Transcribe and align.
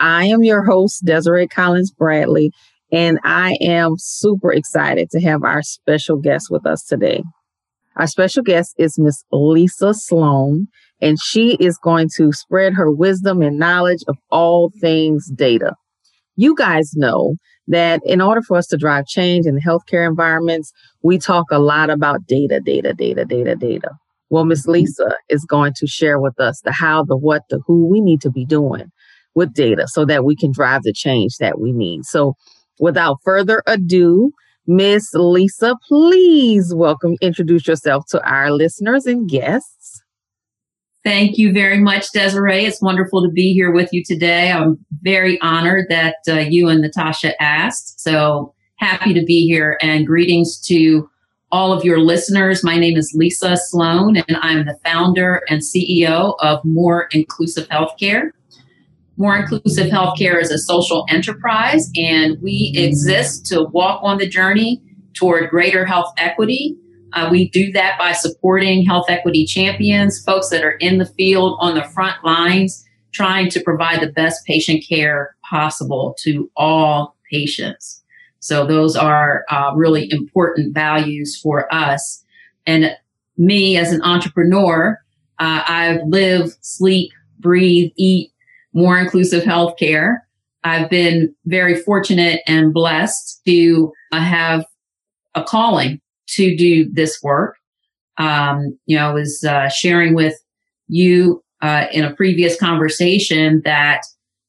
I 0.00 0.24
am 0.24 0.42
your 0.42 0.64
host, 0.64 1.04
Desiree 1.04 1.46
Collins 1.46 1.92
Bradley, 1.92 2.52
and 2.90 3.18
I 3.22 3.58
am 3.60 3.96
super 3.98 4.50
excited 4.50 5.10
to 5.10 5.20
have 5.20 5.44
our 5.44 5.60
special 5.60 6.16
guest 6.16 6.46
with 6.48 6.64
us 6.66 6.84
today. 6.84 7.22
Our 7.96 8.06
special 8.06 8.42
guest 8.42 8.72
is 8.78 8.98
Miss 8.98 9.24
Lisa 9.30 9.92
Sloan, 9.92 10.68
and 11.02 11.18
she 11.20 11.56
is 11.56 11.76
going 11.76 12.08
to 12.16 12.32
spread 12.32 12.72
her 12.72 12.90
wisdom 12.90 13.42
and 13.42 13.58
knowledge 13.58 14.04
of 14.08 14.16
all 14.30 14.72
things 14.80 15.30
data. 15.34 15.74
You 16.36 16.54
guys 16.54 16.92
know 16.94 17.36
that 17.68 18.00
in 18.04 18.20
order 18.20 18.42
for 18.42 18.56
us 18.56 18.66
to 18.68 18.76
drive 18.76 19.06
change 19.06 19.46
in 19.46 19.54
the 19.54 19.60
healthcare 19.60 20.06
environments, 20.08 20.72
we 21.02 21.18
talk 21.18 21.46
a 21.50 21.58
lot 21.58 21.90
about 21.90 22.26
data, 22.26 22.60
data, 22.60 22.94
data, 22.94 23.24
data, 23.24 23.54
data. 23.54 23.90
Well, 24.30 24.44
Miss. 24.44 24.66
Lisa 24.66 25.14
is 25.28 25.44
going 25.44 25.74
to 25.76 25.86
share 25.86 26.18
with 26.18 26.40
us 26.40 26.60
the 26.62 26.72
how, 26.72 27.04
the 27.04 27.16
what, 27.16 27.42
the 27.50 27.60
who 27.66 27.86
we 27.86 28.00
need 28.00 28.20
to 28.22 28.30
be 28.30 28.46
doing 28.46 28.90
with 29.34 29.52
data 29.52 29.86
so 29.88 30.04
that 30.06 30.24
we 30.24 30.34
can 30.34 30.52
drive 30.52 30.82
the 30.82 30.92
change 30.92 31.36
that 31.38 31.60
we 31.60 31.72
need. 31.72 32.04
So 32.04 32.34
without 32.80 33.18
further 33.24 33.62
ado, 33.66 34.32
Miss 34.66 35.12
Lisa, 35.12 35.76
please 35.88 36.72
welcome, 36.74 37.16
introduce 37.20 37.66
yourself 37.66 38.04
to 38.10 38.24
our 38.26 38.50
listeners 38.52 39.06
and 39.06 39.28
guests. 39.28 39.81
Thank 41.04 41.36
you 41.36 41.52
very 41.52 41.78
much, 41.78 42.12
Desiree. 42.12 42.64
It's 42.64 42.80
wonderful 42.80 43.22
to 43.22 43.28
be 43.28 43.52
here 43.52 43.72
with 43.72 43.92
you 43.92 44.04
today. 44.04 44.52
I'm 44.52 44.78
very 45.00 45.40
honored 45.40 45.86
that 45.88 46.16
uh, 46.28 46.34
you 46.34 46.68
and 46.68 46.80
Natasha 46.80 47.40
asked. 47.42 48.00
So 48.00 48.54
happy 48.76 49.12
to 49.14 49.24
be 49.24 49.44
here 49.44 49.78
and 49.82 50.06
greetings 50.06 50.60
to 50.66 51.10
all 51.50 51.72
of 51.72 51.84
your 51.84 51.98
listeners. 51.98 52.62
My 52.62 52.78
name 52.78 52.96
is 52.96 53.12
Lisa 53.16 53.56
Sloan 53.56 54.16
and 54.16 54.36
I'm 54.40 54.64
the 54.64 54.78
founder 54.84 55.42
and 55.48 55.60
CEO 55.60 56.36
of 56.38 56.64
More 56.64 57.08
Inclusive 57.10 57.68
Healthcare. 57.68 58.30
More 59.16 59.36
Inclusive 59.36 59.88
Healthcare 59.88 60.40
is 60.40 60.52
a 60.52 60.58
social 60.58 61.04
enterprise 61.10 61.90
and 61.96 62.40
we 62.40 62.72
exist 62.76 63.44
to 63.46 63.64
walk 63.64 64.00
on 64.04 64.18
the 64.18 64.28
journey 64.28 64.80
toward 65.14 65.50
greater 65.50 65.84
health 65.84 66.12
equity 66.16 66.76
uh, 67.12 67.28
we 67.30 67.48
do 67.50 67.70
that 67.72 67.98
by 67.98 68.12
supporting 68.12 68.84
health 68.84 69.06
equity 69.08 69.44
champions, 69.44 70.22
folks 70.22 70.48
that 70.50 70.64
are 70.64 70.72
in 70.72 70.98
the 70.98 71.06
field 71.06 71.58
on 71.60 71.74
the 71.74 71.84
front 71.84 72.24
lines, 72.24 72.84
trying 73.12 73.50
to 73.50 73.60
provide 73.60 74.00
the 74.00 74.12
best 74.12 74.44
patient 74.46 74.84
care 74.88 75.36
possible 75.48 76.16
to 76.20 76.50
all 76.56 77.16
patients. 77.30 78.02
So 78.40 78.66
those 78.66 78.96
are 78.96 79.44
uh, 79.50 79.72
really 79.76 80.10
important 80.10 80.74
values 80.74 81.38
for 81.40 81.72
us. 81.72 82.24
And 82.66 82.96
me 83.36 83.76
as 83.76 83.92
an 83.92 84.02
entrepreneur, 84.02 84.98
uh, 85.38 85.62
I 85.66 86.00
live, 86.06 86.56
sleep, 86.60 87.12
breathe, 87.38 87.92
eat 87.96 88.32
more 88.72 88.98
inclusive 88.98 89.44
healthcare. 89.44 90.18
I've 90.64 90.88
been 90.88 91.34
very 91.46 91.76
fortunate 91.76 92.40
and 92.46 92.72
blessed 92.72 93.42
to 93.46 93.92
uh, 94.12 94.20
have 94.20 94.64
a 95.34 95.42
calling 95.42 96.00
to 96.32 96.56
do 96.56 96.90
this 96.92 97.20
work. 97.22 97.56
Um, 98.18 98.78
you 98.86 98.96
know, 98.96 99.10
I 99.10 99.12
was 99.12 99.44
uh, 99.44 99.68
sharing 99.68 100.14
with 100.14 100.34
you 100.88 101.42
uh, 101.62 101.86
in 101.92 102.04
a 102.04 102.14
previous 102.14 102.58
conversation 102.58 103.62
that 103.64 104.02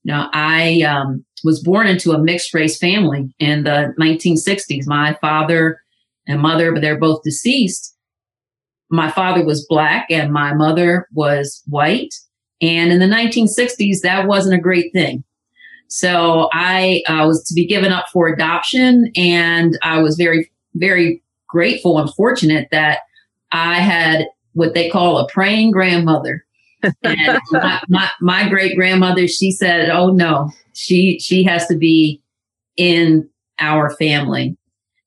you 0.03 0.11
know 0.11 0.29
I 0.33 0.81
um, 0.81 1.23
was 1.43 1.61
born 1.61 1.87
into 1.87 2.11
a 2.11 2.19
mixed 2.19 2.53
race 2.53 2.77
family 2.77 3.33
in 3.39 3.63
the 3.63 3.93
1960s. 3.99 4.85
My 4.85 5.17
father 5.21 5.79
and 6.27 6.41
mother, 6.41 6.71
but 6.71 6.81
they're 6.81 6.99
both 6.99 7.23
deceased. 7.23 7.95
My 8.89 9.09
father 9.09 9.43
was 9.43 9.65
black 9.67 10.07
and 10.09 10.31
my 10.31 10.53
mother 10.53 11.07
was 11.13 11.61
white. 11.67 12.13
And 12.61 12.91
in 12.91 12.99
the 12.99 13.07
1960s, 13.07 14.01
that 14.01 14.27
wasn't 14.27 14.55
a 14.55 14.61
great 14.61 14.93
thing. 14.93 15.23
So 15.87 16.49
I 16.53 17.03
uh, 17.07 17.25
was 17.25 17.43
to 17.47 17.53
be 17.53 17.67
given 17.67 17.91
up 17.91 18.05
for 18.11 18.27
adoption, 18.27 19.11
and 19.15 19.77
I 19.83 19.99
was 19.99 20.15
very, 20.15 20.51
very 20.75 21.22
grateful 21.53 21.99
and 21.99 22.13
fortunate 22.15 22.67
that 22.71 23.01
I 23.51 23.75
had 23.75 24.25
what 24.53 24.73
they 24.73 24.89
call 24.89 25.19
a 25.19 25.27
praying 25.27 25.71
grandmother. 25.71 26.43
and 27.03 27.39
my, 27.51 27.81
my, 27.87 28.09
my 28.19 28.49
great 28.49 28.75
grandmother, 28.75 29.25
she 29.27 29.51
said, 29.51 29.89
"Oh 29.89 30.09
no, 30.09 30.51
she 30.73 31.17
she 31.19 31.43
has 31.43 31.65
to 31.67 31.77
be 31.77 32.21
in 32.75 33.29
our 33.59 33.95
family." 33.95 34.57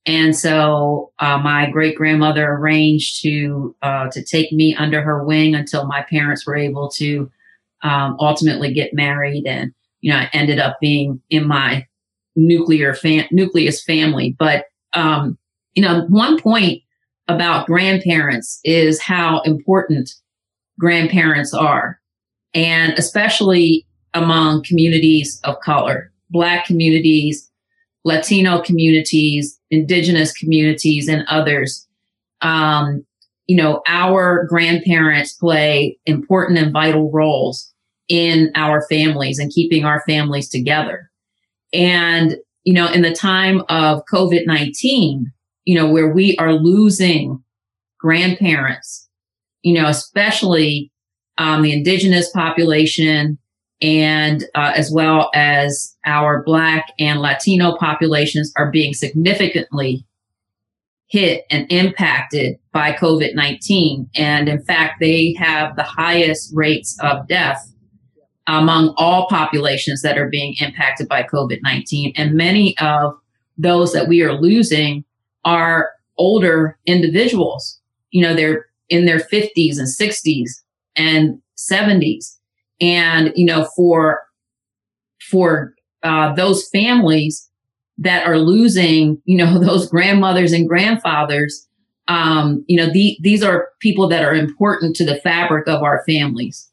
And 0.06 0.34
so 0.34 1.12
uh, 1.18 1.36
my 1.36 1.68
great 1.68 1.96
grandmother 1.96 2.48
arranged 2.48 3.20
to 3.22 3.76
uh, 3.82 4.08
to 4.12 4.24
take 4.24 4.52
me 4.52 4.74
under 4.76 5.02
her 5.02 5.22
wing 5.24 5.54
until 5.54 5.86
my 5.86 6.02
parents 6.02 6.46
were 6.46 6.56
able 6.56 6.88
to 6.92 7.30
um, 7.82 8.16
ultimately 8.20 8.72
get 8.72 8.94
married, 8.94 9.46
and 9.46 9.74
you 10.00 10.10
know 10.10 10.18
I 10.18 10.30
ended 10.32 10.58
up 10.58 10.78
being 10.80 11.20
in 11.28 11.46
my 11.46 11.86
nuclear 12.36 12.94
fam- 12.94 13.28
nucleus 13.30 13.82
family. 13.82 14.34
But 14.38 14.66
um, 14.94 15.36
you 15.76 15.82
know, 15.82 16.06
one 16.08 16.40
point 16.40 16.82
about 17.28 17.66
grandparents 17.66 18.58
is 18.64 19.00
how 19.00 19.40
important 19.42 20.10
grandparents 20.80 21.54
are, 21.54 22.00
and 22.54 22.94
especially 22.98 23.86
among 24.14 24.64
communities 24.64 25.40
of 25.44 25.60
color, 25.60 26.10
Black 26.30 26.64
communities, 26.64 27.50
Latino 28.04 28.60
communities, 28.60 29.60
Indigenous 29.70 30.32
communities, 30.32 31.08
and 31.08 31.24
others. 31.28 31.86
Um, 32.40 33.04
you 33.46 33.56
know, 33.56 33.82
our 33.86 34.46
grandparents 34.46 35.34
play 35.34 35.98
important 36.06 36.58
and 36.58 36.72
vital 36.72 37.10
roles 37.12 37.72
in 38.08 38.50
our 38.54 38.86
families 38.88 39.38
and 39.38 39.52
keeping 39.52 39.84
our 39.84 40.02
families 40.06 40.48
together. 40.48 41.10
And, 41.72 42.36
you 42.64 42.72
know, 42.72 42.90
in 42.90 43.02
the 43.02 43.12
time 43.12 43.62
of 43.68 44.02
COVID 44.12 44.46
19, 44.46 45.32
you 45.66 45.74
know, 45.74 45.88
where 45.90 46.08
we 46.08 46.36
are 46.38 46.54
losing 46.54 47.42
grandparents, 47.98 49.08
you 49.62 49.74
know, 49.74 49.88
especially 49.88 50.90
um, 51.36 51.62
the 51.62 51.72
indigenous 51.72 52.30
population 52.30 53.36
and 53.82 54.44
uh, 54.54 54.72
as 54.74 54.90
well 54.90 55.30
as 55.34 55.94
our 56.06 56.42
Black 56.44 56.86
and 56.98 57.20
Latino 57.20 57.76
populations 57.76 58.50
are 58.56 58.70
being 58.70 58.94
significantly 58.94 60.06
hit 61.08 61.44
and 61.50 61.70
impacted 61.70 62.56
by 62.72 62.92
COVID 62.92 63.34
19. 63.34 64.08
And 64.16 64.48
in 64.48 64.62
fact, 64.62 64.94
they 65.00 65.34
have 65.38 65.76
the 65.76 65.82
highest 65.82 66.52
rates 66.54 66.96
of 67.02 67.28
death 67.28 67.70
among 68.46 68.94
all 68.96 69.26
populations 69.28 70.02
that 70.02 70.16
are 70.16 70.28
being 70.28 70.54
impacted 70.60 71.08
by 71.08 71.24
COVID 71.24 71.58
19. 71.62 72.12
And 72.16 72.34
many 72.34 72.78
of 72.78 73.14
those 73.58 73.92
that 73.92 74.08
we 74.08 74.22
are 74.22 74.32
losing 74.32 75.04
are 75.46 75.90
older 76.18 76.78
individuals. 76.84 77.80
You 78.10 78.22
know, 78.22 78.34
they're 78.34 78.66
in 78.90 79.06
their 79.06 79.20
50s 79.20 79.78
and 79.78 79.88
60s 79.88 80.50
and 80.96 81.40
70s. 81.56 82.36
And, 82.80 83.32
you 83.34 83.46
know, 83.46 83.66
for, 83.76 84.20
for 85.30 85.74
uh, 86.02 86.34
those 86.34 86.68
families 86.68 87.48
that 87.98 88.26
are 88.26 88.38
losing, 88.38 89.22
you 89.24 89.38
know, 89.38 89.58
those 89.64 89.88
grandmothers 89.88 90.52
and 90.52 90.68
grandfathers, 90.68 91.66
um, 92.08 92.64
you 92.68 92.76
know, 92.76 92.92
the, 92.92 93.16
these 93.22 93.42
are 93.42 93.68
people 93.80 94.08
that 94.08 94.24
are 94.24 94.34
important 94.34 94.94
to 94.96 95.04
the 95.04 95.16
fabric 95.16 95.66
of 95.66 95.82
our 95.82 96.04
families. 96.06 96.70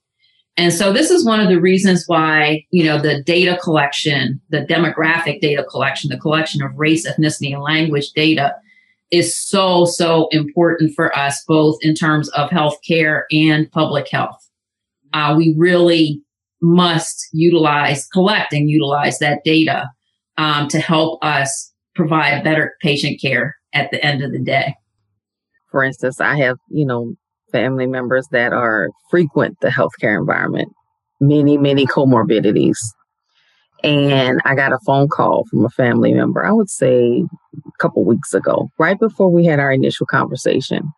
And 0.55 0.71
so 0.71 0.93
this 0.93 1.09
is 1.09 1.25
one 1.25 1.39
of 1.39 1.49
the 1.49 1.59
reasons 1.59 2.03
why, 2.05 2.65
you 2.69 2.83
know, 2.83 2.99
the 2.99 3.23
data 3.23 3.57
collection, 3.61 4.39
the 4.49 4.63
demographic 4.65 5.41
data 5.41 5.63
collection, 5.63 6.09
the 6.11 6.17
collection 6.17 6.61
of 6.61 6.77
race, 6.77 7.07
ethnicity, 7.07 7.53
and 7.53 7.63
language 7.63 8.11
data 8.11 8.55
is 9.09 9.35
so, 9.35 9.85
so 9.85 10.27
important 10.31 10.93
for 10.95 11.15
us, 11.17 11.43
both 11.47 11.77
in 11.81 11.95
terms 11.95 12.29
of 12.29 12.49
healthcare 12.49 13.23
and 13.31 13.71
public 13.71 14.07
health. 14.09 14.47
Uh, 15.13 15.33
we 15.35 15.55
really 15.57 16.21
must 16.61 17.27
utilize, 17.31 18.07
collect 18.07 18.53
and 18.53 18.69
utilize 18.69 19.19
that 19.19 19.43
data 19.43 19.89
um, 20.37 20.67
to 20.67 20.79
help 20.79 21.23
us 21.23 21.71
provide 21.95 22.43
better 22.43 22.75
patient 22.81 23.19
care 23.21 23.55
at 23.73 23.91
the 23.91 24.03
end 24.03 24.23
of 24.23 24.31
the 24.31 24.39
day. 24.39 24.75
For 25.69 25.83
instance, 25.83 26.21
I 26.21 26.37
have, 26.37 26.57
you 26.69 26.85
know, 26.85 27.15
family 27.53 27.87
members 27.87 28.27
that 28.31 28.51
are 28.51 28.89
frequent 29.09 29.57
the 29.61 29.69
healthcare 29.69 30.19
environment, 30.19 30.73
many, 31.21 31.57
many 31.57 31.85
comorbidities. 31.85 32.77
And 33.83 34.41
I 34.43 34.55
got 34.55 34.73
a 34.73 34.79
phone 34.85 35.07
call 35.07 35.45
from 35.49 35.65
a 35.65 35.69
family 35.69 36.13
member, 36.13 36.45
I 36.45 36.51
would 36.51 36.69
say 36.69 37.23
a 37.55 37.77
couple 37.79 38.03
weeks 38.03 38.33
ago, 38.33 38.69
right 38.77 38.99
before 38.99 39.29
we 39.29 39.45
had 39.45 39.59
our 39.59 39.71
initial 39.71 40.05
conversation, 40.05 40.91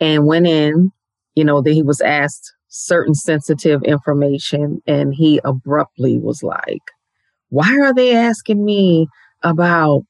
and 0.00 0.26
went 0.26 0.46
in, 0.46 0.92
you 1.34 1.44
know, 1.44 1.60
that 1.60 1.72
he 1.72 1.82
was 1.82 2.00
asked 2.00 2.52
certain 2.68 3.14
sensitive 3.14 3.82
information, 3.84 4.80
and 4.86 5.14
he 5.14 5.40
abruptly 5.44 6.18
was 6.18 6.42
like, 6.42 6.82
Why 7.48 7.74
are 7.82 7.94
they 7.94 8.14
asking 8.14 8.64
me 8.64 9.08
about 9.42 10.02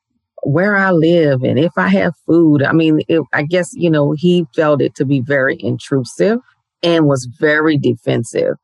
where 0.46 0.76
I 0.76 0.93
live 0.93 1.43
and 1.43 1.58
if 1.58 1.72
I 1.76 1.88
have 1.88 2.14
food. 2.25 2.62
I 2.62 2.72
mean, 2.72 3.00
it, 3.08 3.20
I 3.32 3.43
guess, 3.43 3.72
you 3.75 3.90
know, 3.90 4.12
he 4.12 4.46
felt 4.54 4.81
it 4.81 4.94
to 4.94 5.04
be 5.04 5.20
very 5.20 5.56
intrusive 5.58 6.38
and 6.84 7.06
was 7.06 7.28
very 7.40 7.76
defensive 7.76 8.54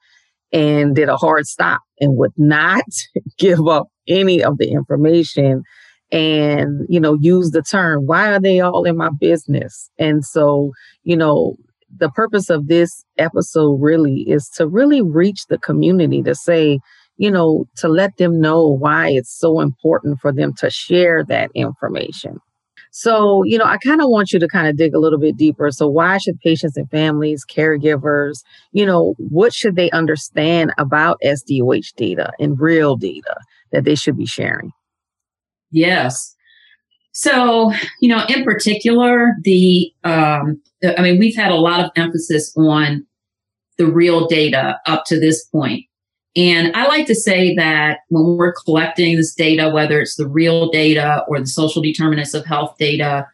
and 0.52 0.94
did 0.94 1.08
a 1.08 1.16
hard 1.16 1.44
stop 1.48 1.80
and 1.98 2.16
would 2.16 2.32
not 2.36 2.84
give 3.38 3.66
up 3.66 3.88
any 4.06 4.44
of 4.44 4.58
the 4.58 4.70
information 4.70 5.64
and, 6.12 6.86
you 6.88 7.00
know, 7.00 7.16
use 7.20 7.50
the 7.50 7.62
term, 7.62 8.06
why 8.06 8.32
are 8.32 8.40
they 8.40 8.60
all 8.60 8.84
in 8.84 8.96
my 8.96 9.10
business? 9.18 9.90
And 9.98 10.24
so, 10.24 10.70
you 11.02 11.16
know, 11.16 11.56
the 11.98 12.10
purpose 12.10 12.48
of 12.48 12.68
this 12.68 13.04
episode 13.18 13.78
really 13.80 14.20
is 14.28 14.48
to 14.50 14.68
really 14.68 15.02
reach 15.02 15.46
the 15.48 15.58
community 15.58 16.22
to 16.22 16.36
say, 16.36 16.78
you 17.16 17.30
know, 17.30 17.66
to 17.76 17.88
let 17.88 18.16
them 18.16 18.40
know 18.40 18.66
why 18.66 19.10
it's 19.10 19.38
so 19.38 19.60
important 19.60 20.20
for 20.20 20.32
them 20.32 20.52
to 20.58 20.70
share 20.70 21.24
that 21.24 21.50
information. 21.54 22.38
So, 22.94 23.42
you 23.44 23.56
know, 23.56 23.64
I 23.64 23.78
kind 23.78 24.02
of 24.02 24.10
want 24.10 24.32
you 24.32 24.38
to 24.38 24.46
kind 24.46 24.68
of 24.68 24.76
dig 24.76 24.94
a 24.94 24.98
little 24.98 25.18
bit 25.18 25.36
deeper. 25.38 25.70
So, 25.70 25.88
why 25.88 26.18
should 26.18 26.38
patients 26.40 26.76
and 26.76 26.90
families, 26.90 27.42
caregivers, 27.44 28.42
you 28.72 28.84
know, 28.84 29.14
what 29.16 29.54
should 29.54 29.76
they 29.76 29.90
understand 29.92 30.74
about 30.76 31.18
SDOH 31.24 31.94
data 31.96 32.32
and 32.38 32.60
real 32.60 32.96
data 32.96 33.34
that 33.70 33.84
they 33.84 33.94
should 33.94 34.18
be 34.18 34.26
sharing? 34.26 34.72
Yes. 35.70 36.36
So, 37.12 37.72
you 38.00 38.08
know, 38.08 38.24
in 38.28 38.44
particular, 38.44 39.36
the, 39.42 39.90
um, 40.04 40.60
I 40.98 41.00
mean, 41.02 41.18
we've 41.18 41.36
had 41.36 41.50
a 41.50 41.56
lot 41.56 41.82
of 41.82 41.90
emphasis 41.96 42.52
on 42.56 43.06
the 43.78 43.86
real 43.86 44.26
data 44.26 44.78
up 44.86 45.04
to 45.06 45.18
this 45.18 45.44
point. 45.46 45.86
And 46.34 46.74
I 46.74 46.86
like 46.86 47.06
to 47.06 47.14
say 47.14 47.54
that 47.56 48.00
when 48.08 48.36
we're 48.38 48.54
collecting 48.54 49.16
this 49.16 49.34
data, 49.34 49.70
whether 49.70 50.00
it's 50.00 50.16
the 50.16 50.28
real 50.28 50.70
data 50.70 51.24
or 51.28 51.38
the 51.38 51.46
social 51.46 51.82
determinants 51.82 52.32
of 52.32 52.46
health 52.46 52.76
data, 52.78 53.26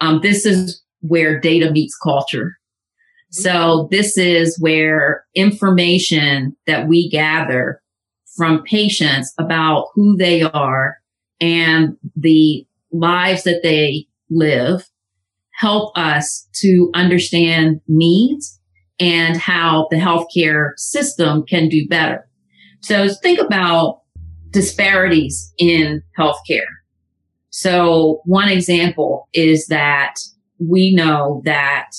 um, 0.00 0.20
this 0.22 0.46
is 0.46 0.80
where 1.00 1.40
data 1.40 1.70
meets 1.70 1.96
culture. 1.96 2.56
So 3.30 3.88
this 3.90 4.16
is 4.16 4.56
where 4.60 5.24
information 5.34 6.56
that 6.66 6.86
we 6.86 7.10
gather 7.10 7.82
from 8.36 8.62
patients 8.62 9.34
about 9.38 9.88
who 9.94 10.16
they 10.16 10.42
are 10.42 10.98
and 11.40 11.96
the 12.14 12.64
lives 12.92 13.42
that 13.42 13.62
they 13.64 14.06
live 14.30 14.88
help 15.54 15.96
us 15.96 16.48
to 16.52 16.90
understand 16.94 17.80
needs 17.88 18.60
and 19.00 19.36
how 19.36 19.88
the 19.90 19.96
healthcare 19.96 20.70
system 20.76 21.44
can 21.44 21.68
do 21.68 21.86
better. 21.88 22.28
So 22.84 23.08
think 23.08 23.40
about 23.40 24.02
disparities 24.50 25.54
in 25.56 26.02
healthcare. 26.18 26.68
So 27.48 28.20
one 28.26 28.50
example 28.50 29.26
is 29.32 29.68
that 29.68 30.16
we 30.58 30.94
know 30.94 31.40
that 31.46 31.92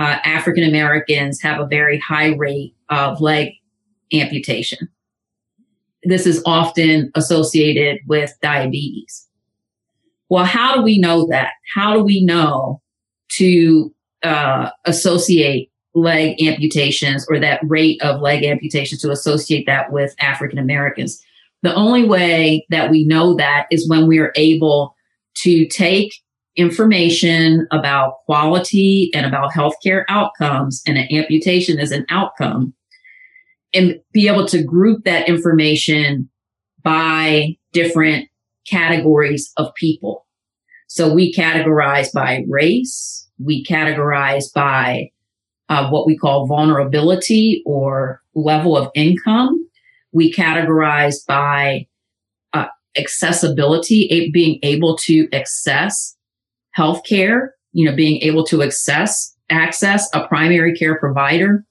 uh, 0.00 0.16
African 0.24 0.64
Americans 0.64 1.40
have 1.40 1.60
a 1.60 1.66
very 1.66 2.00
high 2.00 2.34
rate 2.34 2.74
of 2.90 3.20
leg 3.20 3.50
amputation. 4.12 4.88
This 6.02 6.26
is 6.26 6.42
often 6.44 7.12
associated 7.14 7.98
with 8.08 8.34
diabetes. 8.42 9.24
Well, 10.28 10.46
how 10.46 10.74
do 10.74 10.82
we 10.82 10.98
know 10.98 11.28
that? 11.28 11.52
How 11.76 11.94
do 11.94 12.02
we 12.02 12.24
know 12.24 12.82
to 13.34 13.94
uh, 14.24 14.70
associate 14.84 15.70
leg 15.94 16.40
amputations 16.42 17.26
or 17.28 17.38
that 17.40 17.60
rate 17.64 18.00
of 18.02 18.20
leg 18.20 18.44
amputations 18.44 19.00
to 19.02 19.10
associate 19.10 19.66
that 19.66 19.90
with 19.92 20.14
African 20.20 20.58
Americans. 20.58 21.20
The 21.62 21.74
only 21.74 22.04
way 22.04 22.66
that 22.70 22.90
we 22.90 23.04
know 23.04 23.34
that 23.36 23.66
is 23.70 23.88
when 23.88 24.06
we 24.06 24.18
are 24.18 24.32
able 24.36 24.94
to 25.38 25.66
take 25.66 26.12
information 26.56 27.66
about 27.70 28.14
quality 28.26 29.10
and 29.14 29.24
about 29.24 29.52
healthcare 29.52 30.04
outcomes, 30.08 30.82
and 30.86 30.98
an 30.98 31.08
amputation 31.12 31.78
is 31.78 31.92
an 31.92 32.04
outcome, 32.10 32.74
and 33.72 34.00
be 34.12 34.28
able 34.28 34.46
to 34.46 34.62
group 34.62 35.04
that 35.04 35.28
information 35.28 36.28
by 36.82 37.56
different 37.72 38.28
categories 38.68 39.50
of 39.56 39.74
people. 39.74 40.26
So 40.88 41.12
we 41.12 41.32
categorize 41.32 42.12
by 42.12 42.44
race, 42.48 43.28
we 43.38 43.64
categorize 43.64 44.52
by 44.52 45.10
uh, 45.68 45.88
what 45.90 46.06
we 46.06 46.16
call 46.16 46.46
vulnerability 46.46 47.62
or 47.66 48.22
level 48.34 48.76
of 48.76 48.90
income. 48.94 49.66
We 50.12 50.32
categorize 50.32 51.26
by 51.26 51.86
uh, 52.52 52.66
accessibility, 52.96 54.08
a- 54.10 54.30
being 54.30 54.58
able 54.62 54.96
to 54.98 55.28
access 55.32 56.16
healthcare, 56.76 57.48
you 57.72 57.88
know, 57.88 57.94
being 57.94 58.20
able 58.22 58.44
to 58.44 58.62
access 58.62 59.34
access 59.50 60.08
a 60.14 60.26
primary 60.26 60.74
care 60.74 60.98
provider. 60.98 61.64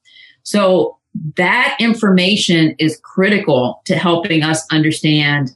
So 0.44 0.98
that 1.36 1.76
information 1.80 2.76
is 2.80 3.00
critical 3.04 3.82
to 3.86 3.96
helping 3.96 4.44
us 4.44 4.66
understand 4.72 5.52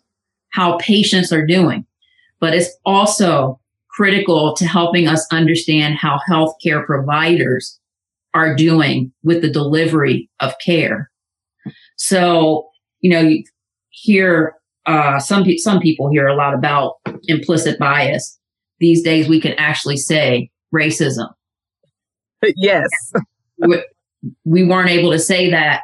how 0.50 0.78
patients 0.78 1.32
are 1.32 1.46
doing, 1.46 1.86
but 2.40 2.54
it's 2.54 2.70
also 2.86 3.60
critical 3.90 4.56
to 4.56 4.66
helping 4.66 5.08
us 5.08 5.28
understand 5.32 5.96
how 5.96 6.20
healthcare 6.30 6.86
providers 6.86 7.80
are 8.34 8.56
doing 8.56 9.12
with 9.24 9.42
the 9.42 9.50
delivery 9.50 10.30
of 10.40 10.54
care. 10.64 11.10
So, 11.98 12.68
you 13.02 13.12
know, 13.12 13.22
you 13.22 13.44
hear 13.90 14.56
uh, 14.86 15.20
some 15.20 15.44
pe- 15.44 15.58
some 15.58 15.80
people 15.80 16.10
hear 16.10 16.28
a 16.28 16.36
lot 16.36 16.54
about 16.54 16.96
implicit 17.24 17.78
bias. 17.78 18.40
These 18.80 19.04
days, 19.04 19.28
we 19.28 19.40
can 19.40 19.54
actually 19.54 19.98
say 19.98 20.50
racism. 20.74 21.28
Yes, 22.56 22.88
we, 23.60 23.84
we 24.46 24.64
weren't 24.64 24.90
able 24.90 25.12
to 25.12 25.20
say 25.20 25.52
that 25.52 25.82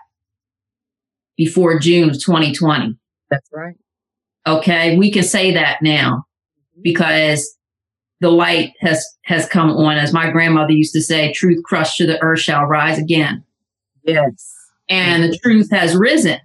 before 1.37 1.77
June 1.77 2.09
of 2.09 2.15
2020. 2.15 2.97
That's 3.29 3.47
right. 3.53 3.75
Okay, 4.47 4.97
we 4.97 5.11
can 5.11 5.21
say 5.21 5.53
that 5.53 5.83
now 5.83 6.23
because 6.81 7.56
the 8.19 8.31
light 8.31 8.73
has 8.79 9.05
has 9.23 9.47
come 9.47 9.69
on. 9.71 9.97
As 9.97 10.13
my 10.13 10.29
grandmother 10.31 10.71
used 10.71 10.93
to 10.93 11.01
say 11.01 11.33
truth 11.33 11.63
crushed 11.63 11.97
to 11.97 12.07
the 12.07 12.21
earth 12.21 12.39
shall 12.39 12.63
rise 12.63 12.97
again. 12.97 13.43
Yes. 14.03 14.53
And 14.89 15.23
the 15.23 15.37
truth 15.37 15.69
has 15.71 15.95
risen 15.95 16.39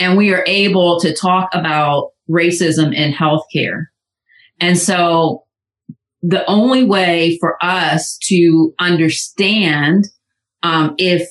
and 0.00 0.16
we 0.16 0.32
are 0.32 0.42
able 0.46 0.98
to 1.00 1.14
talk 1.14 1.50
about 1.52 2.12
racism 2.28 2.94
in 2.94 3.12
healthcare. 3.12 3.86
And 4.58 4.76
so 4.78 5.44
the 6.22 6.44
only 6.46 6.84
way 6.84 7.36
for 7.38 7.62
us 7.62 8.18
to 8.24 8.74
understand 8.80 10.06
um, 10.62 10.94
if 10.98 11.28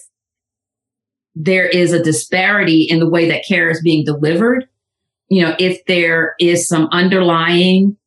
there 1.35 1.67
is 1.67 1.93
a 1.93 2.03
disparity 2.03 2.83
in 2.83 2.99
the 2.99 3.09
way 3.09 3.27
that 3.29 3.45
care 3.47 3.69
is 3.69 3.81
being 3.81 4.05
delivered, 4.05 4.67
you 5.29 5.43
know, 5.43 5.55
if 5.59 5.83
there 5.85 6.35
is 6.39 6.67
some 6.67 6.87
underlying 6.91 7.97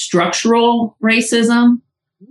structural 0.00 0.96
racism, 1.02 1.82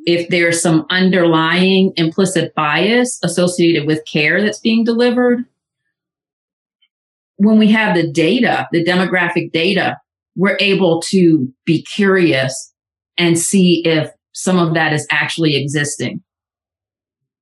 if 0.06 0.28
there's 0.30 0.60
some 0.60 0.88
underlying 0.90 1.94
implicit 1.98 2.54
bias 2.56 3.20
associated 3.24 3.86
with 3.86 4.04
care 4.06 4.42
that's 4.42 4.60
being 4.60 4.84
delivered, 4.84 5.46
when 7.38 7.60
we 7.60 7.72
have 7.72 7.96
the 7.96 8.12
data, 8.12 8.68
the 8.72 8.84
demographic 8.84 9.52
data, 9.52 9.98
we're 10.36 10.58
able 10.60 11.00
to 11.02 11.48
be 11.64 11.84
curious 11.84 12.74
and 13.20 13.38
see 13.38 13.84
if 13.86 14.10
some 14.32 14.58
of 14.58 14.74
that 14.74 14.92
is 14.92 15.06
actually 15.12 15.56
existing. 15.56 16.24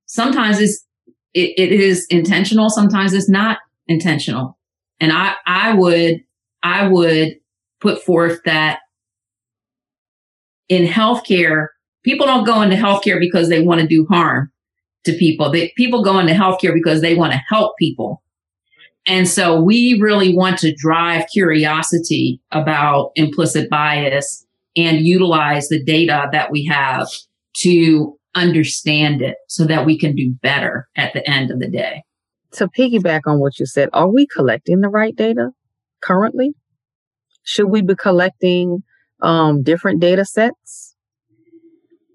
Sometimes 0.04 0.60
it's, 0.60 0.84
it, 1.32 1.58
it 1.58 1.72
is 1.72 2.06
intentional. 2.10 2.68
Sometimes 2.68 3.14
it's 3.14 3.30
not 3.30 3.58
intentional. 3.86 4.58
And 5.00 5.10
I, 5.10 5.34
I 5.46 5.72
would, 5.72 6.20
I 6.62 6.86
would 6.86 7.36
put 7.80 8.02
forth 8.02 8.40
that 8.44 8.80
in 10.68 10.86
healthcare, 10.86 11.68
people 12.02 12.26
don't 12.26 12.44
go 12.44 12.62
into 12.62 12.76
healthcare 12.76 13.18
because 13.18 13.48
they 13.48 13.62
want 13.62 13.80
to 13.80 13.86
do 13.86 14.06
harm 14.06 14.50
to 15.04 15.12
people. 15.12 15.50
They, 15.50 15.72
people 15.76 16.02
go 16.02 16.18
into 16.18 16.32
healthcare 16.32 16.74
because 16.74 17.00
they 17.00 17.14
want 17.14 17.32
to 17.32 17.40
help 17.48 17.76
people. 17.78 18.22
And 19.06 19.26
so 19.26 19.60
we 19.60 19.98
really 20.00 20.34
want 20.34 20.58
to 20.58 20.74
drive 20.74 21.26
curiosity 21.32 22.40
about 22.52 23.12
implicit 23.14 23.70
bias 23.70 24.46
and 24.76 25.06
utilize 25.06 25.68
the 25.68 25.82
data 25.82 26.28
that 26.32 26.50
we 26.50 26.64
have 26.66 27.08
to 27.58 28.18
understand 28.34 29.22
it 29.22 29.36
so 29.48 29.64
that 29.64 29.86
we 29.86 29.98
can 29.98 30.14
do 30.14 30.30
better 30.42 30.88
at 30.96 31.12
the 31.14 31.28
end 31.28 31.50
of 31.50 31.58
the 31.58 31.68
day. 31.68 32.02
To 32.52 32.68
piggyback 32.68 33.22
on 33.26 33.40
what 33.40 33.58
you 33.58 33.66
said, 33.66 33.88
are 33.92 34.08
we 34.08 34.26
collecting 34.26 34.80
the 34.80 34.88
right 34.88 35.16
data 35.16 35.50
currently? 36.02 36.54
Should 37.44 37.66
we 37.66 37.82
be 37.82 37.94
collecting 37.94 38.82
um, 39.22 39.62
different 39.62 40.00
data 40.00 40.24
sets? 40.24 40.94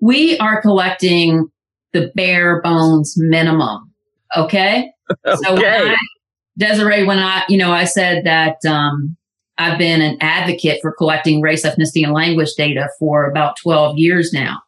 We 0.02 0.38
are 0.40 0.62
collecting 0.62 1.48
the 1.94 2.12
bare 2.16 2.62
bones 2.62 3.14
minimum. 3.18 3.92
Okay. 4.36 4.92
okay. 5.26 5.36
So 5.44 5.54
when 5.56 5.64
I, 5.64 5.96
Desiree, 6.58 7.04
when 7.04 7.20
I, 7.20 7.44
you 7.48 7.58
know, 7.58 7.72
I 7.72 7.86
said 7.86 8.26
that 8.26 8.58
um, 8.68 9.16
I've 9.58 9.78
been 9.78 10.02
an 10.02 10.18
advocate 10.20 10.80
for 10.82 10.92
collecting 10.92 11.42
race, 11.42 11.66
ethnicity, 11.66 12.04
and 12.04 12.14
language 12.14 12.54
data 12.58 12.90
for 13.00 13.30
about 13.30 13.56
12 13.62 13.98
years 13.98 14.34
now. 14.34 14.60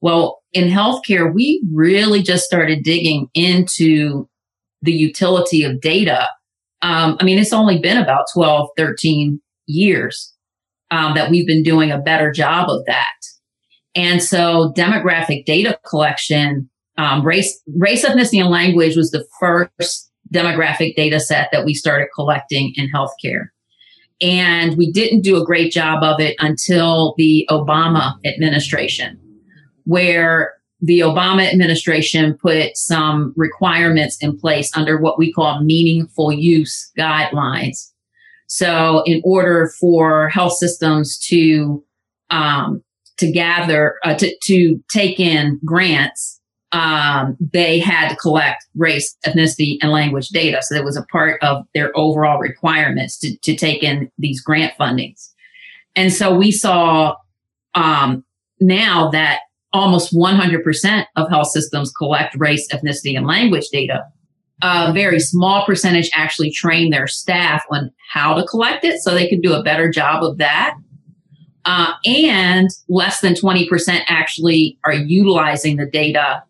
Well, 0.00 0.40
in 0.52 0.68
healthcare, 0.68 1.32
we 1.32 1.62
really 1.72 2.22
just 2.22 2.44
started 2.44 2.84
digging 2.84 3.28
into 3.34 4.28
the 4.82 4.92
utility 4.92 5.64
of 5.64 5.80
data. 5.80 6.28
Um, 6.82 7.16
I 7.20 7.24
mean, 7.24 7.38
it's 7.38 7.52
only 7.52 7.78
been 7.78 7.98
about 7.98 8.26
12, 8.32 8.68
13 8.76 9.40
years 9.66 10.32
um, 10.90 11.14
that 11.14 11.30
we've 11.30 11.46
been 11.46 11.62
doing 11.62 11.90
a 11.90 11.98
better 11.98 12.30
job 12.30 12.68
of 12.68 12.84
that. 12.86 13.14
And 13.94 14.22
so 14.22 14.72
demographic 14.76 15.44
data 15.44 15.78
collection, 15.88 16.68
um, 16.96 17.24
race, 17.24 17.60
race, 17.76 18.04
ethnicity, 18.04 18.40
and 18.40 18.50
language 18.50 18.96
was 18.96 19.10
the 19.10 19.26
first 19.40 20.10
demographic 20.32 20.94
data 20.94 21.20
set 21.20 21.48
that 21.52 21.64
we 21.64 21.74
started 21.74 22.08
collecting 22.14 22.72
in 22.76 22.90
healthcare. 22.90 23.46
And 24.20 24.76
we 24.76 24.90
didn't 24.90 25.22
do 25.22 25.40
a 25.40 25.44
great 25.44 25.72
job 25.72 26.02
of 26.02 26.20
it 26.20 26.36
until 26.38 27.14
the 27.16 27.46
Obama 27.50 28.14
administration, 28.26 29.18
where 29.84 30.54
the 30.80 31.00
Obama 31.00 31.46
administration 31.50 32.36
put 32.40 32.76
some 32.76 33.32
requirements 33.36 34.16
in 34.20 34.38
place 34.38 34.76
under 34.76 35.00
what 35.00 35.18
we 35.18 35.32
call 35.32 35.62
meaningful 35.62 36.32
use 36.32 36.90
guidelines 36.98 37.90
so 38.48 39.02
in 39.04 39.20
order 39.24 39.70
for 39.78 40.28
health 40.30 40.54
systems 40.54 41.18
to, 41.18 41.84
um, 42.30 42.82
to 43.18 43.30
gather, 43.30 43.96
uh, 44.04 44.14
to, 44.14 44.34
to 44.44 44.82
take 44.90 45.20
in 45.20 45.60
grants, 45.64 46.40
um, 46.72 47.36
they 47.40 47.78
had 47.78 48.08
to 48.08 48.16
collect 48.16 48.66
race, 48.74 49.16
ethnicity, 49.26 49.78
and 49.80 49.92
language 49.92 50.28
data. 50.28 50.58
So 50.62 50.74
that 50.74 50.84
was 50.84 50.96
a 50.96 51.04
part 51.04 51.42
of 51.42 51.64
their 51.74 51.96
overall 51.96 52.38
requirements 52.38 53.18
to, 53.20 53.36
to 53.38 53.54
take 53.54 53.82
in 53.82 54.10
these 54.18 54.40
grant 54.40 54.72
fundings. 54.78 55.30
And 55.94 56.12
so 56.12 56.34
we 56.34 56.50
saw, 56.50 57.16
um, 57.74 58.24
now 58.60 59.10
that 59.10 59.40
almost 59.72 60.14
100% 60.14 61.04
of 61.16 61.28
health 61.28 61.48
systems 61.48 61.90
collect 61.92 62.34
race, 62.36 62.66
ethnicity, 62.72 63.16
and 63.16 63.26
language 63.26 63.68
data 63.70 64.04
a 64.62 64.92
very 64.92 65.20
small 65.20 65.64
percentage 65.64 66.10
actually 66.14 66.50
train 66.50 66.90
their 66.90 67.06
staff 67.06 67.64
on 67.70 67.90
how 68.12 68.34
to 68.34 68.44
collect 68.46 68.84
it 68.84 69.00
so 69.00 69.14
they 69.14 69.28
could 69.28 69.42
do 69.42 69.54
a 69.54 69.62
better 69.62 69.90
job 69.90 70.24
of 70.24 70.38
that. 70.38 70.74
Uh, 71.64 71.92
and 72.06 72.70
less 72.88 73.20
than 73.20 73.34
20% 73.34 74.00
actually 74.08 74.78
are 74.84 74.94
utilizing 74.94 75.76
the 75.76 75.86
data 75.86 76.42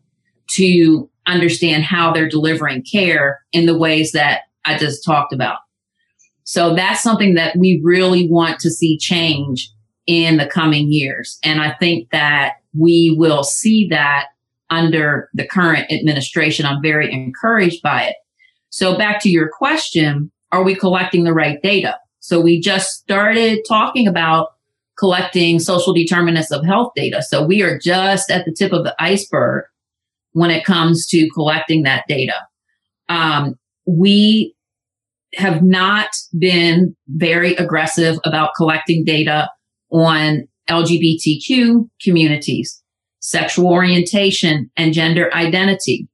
to 0.51 1.11
understand 1.27 1.85
how 1.85 2.13
they're 2.13 2.29
delivering 2.29 2.83
care 2.83 3.41
in 3.53 3.67
the 3.67 3.77
ways 3.77 4.13
that 4.13 4.43
I 4.65 4.79
just 4.79 5.05
talked 5.05 5.33
about. 5.33 5.59
So 6.45 6.75
that's 6.75 7.03
something 7.03 7.35
that 7.35 7.57
we 7.57 7.81
really 7.85 8.29
want 8.29 8.59
to 8.61 8.71
see 8.71 8.97
change 8.97 9.71
in 10.07 10.39
the 10.39 10.47
coming 10.47 10.91
years. 10.91 11.39
And 11.45 11.61
I 11.61 11.75
think 11.75 12.09
that 12.11 12.55
we 12.73 13.15
will 13.19 13.45
see 13.45 13.89
that 13.89 14.29
under 14.71 15.29
the 15.35 15.47
current 15.47 15.91
administration. 15.91 16.67
I'm 16.67 16.83
very 16.83 17.13
encouraged 17.13 17.83
by 17.83 18.05
it. 18.05 18.17
So 18.71 18.97
back 18.97 19.21
to 19.23 19.31
your 19.31 19.49
question, 19.49 20.31
are 20.53 20.63
we 20.63 20.75
collecting 20.75 21.25
the 21.25 21.33
right 21.33 21.61
data? 21.63 21.99
So 22.21 22.41
we 22.41 22.61
just 22.61 23.01
started 23.01 23.61
talking 23.67 24.07
about 24.07 24.49
collecting 24.99 25.59
social 25.59 25.93
determinants 25.93 26.51
of 26.51 26.65
health 26.65 26.93
data. 26.95 27.23
So 27.23 27.45
we 27.45 27.63
are 27.63 27.79
just 27.79 28.31
at 28.31 28.45
the 28.45 28.53
tip 28.53 28.73
of 28.73 28.85
the 28.85 28.95
iceberg 28.99 29.65
when 30.33 30.51
it 30.51 30.65
comes 30.65 31.07
to 31.07 31.29
collecting 31.33 31.85
that 31.85 32.05
data. 32.09 32.35
Um, 33.09 33.55
we 33.87 34.55
have 35.35 35.63
not 35.63 36.09
been 36.39 36.97
very 37.09 37.55
aggressive 37.57 38.19
about 38.25 38.51
collecting 38.57 39.05
data 39.05 39.49
on 39.91 40.49
LGBTQ 40.69 41.89
communities 42.03 42.83
sexual 43.21 43.69
orientation, 43.69 44.71
and 44.77 44.93
gender 44.93 45.33
identity. 45.35 46.09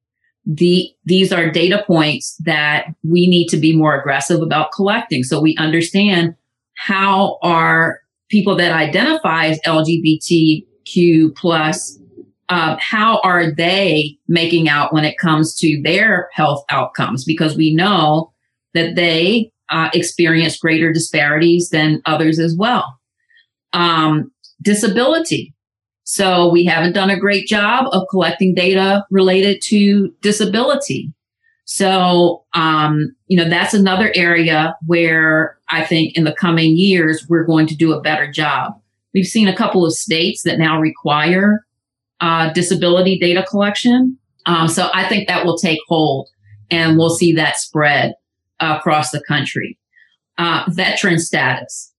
The, 0.47 0.91
these 1.05 1.33
are 1.33 1.51
data 1.51 1.83
points 1.87 2.37
that 2.45 2.87
we 3.03 3.27
need 3.27 3.49
to 3.49 3.57
be 3.57 3.75
more 3.75 3.99
aggressive 3.99 4.43
about 4.43 4.73
collecting 4.73 5.23
so 5.23 5.41
we 5.41 5.57
understand 5.57 6.35
how 6.77 7.39
are 7.43 8.01
people 8.29 8.57
that 8.57 8.73
identify 8.73 9.47
as 9.47 9.61
LGBTQ 9.67 11.35
plus 11.35 11.99
uh, 12.49 12.77
how 12.79 13.21
are 13.25 13.51
they 13.51 14.19
making 14.29 14.69
out 14.69 14.93
when 14.93 15.05
it 15.05 15.19
comes 15.19 15.55
to 15.57 15.81
their 15.83 16.29
health 16.33 16.65
outcomes? 16.69 17.25
Because 17.25 17.57
we 17.57 17.75
know 17.75 18.33
that 18.75 18.97
they 18.97 19.51
uh, 19.71 19.89
experience 19.95 20.59
greater 20.59 20.93
disparities 20.93 21.71
than 21.71 22.03
others 22.05 22.39
as 22.39 22.55
well. 22.57 22.99
Um, 23.73 24.31
disability. 24.61 25.54
So 26.05 26.51
we 26.51 26.65
haven't 26.65 26.93
done 26.93 27.11
a 27.11 27.19
great 27.19 27.47
job 27.47 27.87
of 27.93 28.07
collecting 28.11 28.55
data 28.55 29.05
related 29.11 29.63
to 29.63 30.15
disability. 30.21 31.13
So, 31.65 32.45
um, 32.53 33.17
you 33.27 33.39
know, 33.39 33.49
that's 33.49 33.73
another 33.73 34.13
area 34.15 34.77
where 34.87 35.59
I 35.71 35.83
think 35.83 36.17
in 36.17 36.25
the 36.25 36.35
coming 36.35 36.77
years, 36.77 37.27
we're 37.29 37.47
going 37.47 37.67
to 37.69 37.77
do 37.77 37.93
a 37.93 38.03
better 38.03 38.31
job. 38.31 38.79
We've 39.15 39.27
seen 39.27 39.49
a 39.49 39.57
couple 39.57 39.87
of 39.87 39.95
states 39.95 40.43
that 40.43 40.59
now 40.59 40.79
require 40.79 41.65
uh, 42.21 42.53
disability 42.53 43.19
data 43.19 43.43
collection. 43.49 44.19
Um, 44.45 44.69
so 44.69 44.91
I 44.93 45.09
think 45.09 45.27
that 45.29 45.47
will 45.47 45.57
take 45.57 45.79
hold 45.89 46.29
and 46.71 46.99
we'll 46.99 47.11
see 47.11 47.33
that 47.33 47.57
spread 47.57 48.15
across 48.61 49.11
the 49.11 49.23
country. 49.27 49.79
Uh, 50.37 50.65
veteran 50.69 51.19
status 51.19 51.94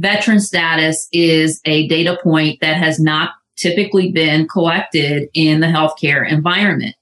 veteran 0.00 0.40
status 0.40 1.08
is 1.12 1.60
a 1.64 1.86
data 1.88 2.18
point 2.22 2.58
that 2.60 2.76
has 2.76 2.98
not 2.98 3.30
typically 3.56 4.10
been 4.10 4.48
collected 4.48 5.28
in 5.34 5.60
the 5.60 5.66
healthcare 5.66 6.28
environment. 6.30 6.96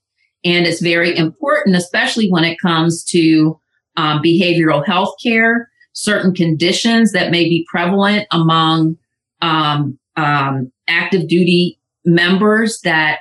And 0.44 0.66
it's 0.66 0.80
very 0.80 1.16
important, 1.16 1.76
especially 1.76 2.28
when 2.28 2.44
it 2.44 2.58
comes 2.60 3.04
to 3.04 3.58
um, 3.96 4.20
behavioral 4.22 4.84
health 4.84 5.14
care, 5.22 5.68
certain 5.92 6.34
conditions 6.34 7.12
that 7.12 7.30
may 7.30 7.44
be 7.44 7.66
prevalent 7.70 8.26
among 8.32 8.96
um, 9.40 9.98
um, 10.16 10.72
active 10.88 11.28
duty 11.28 11.78
members 12.04 12.80
that 12.82 13.20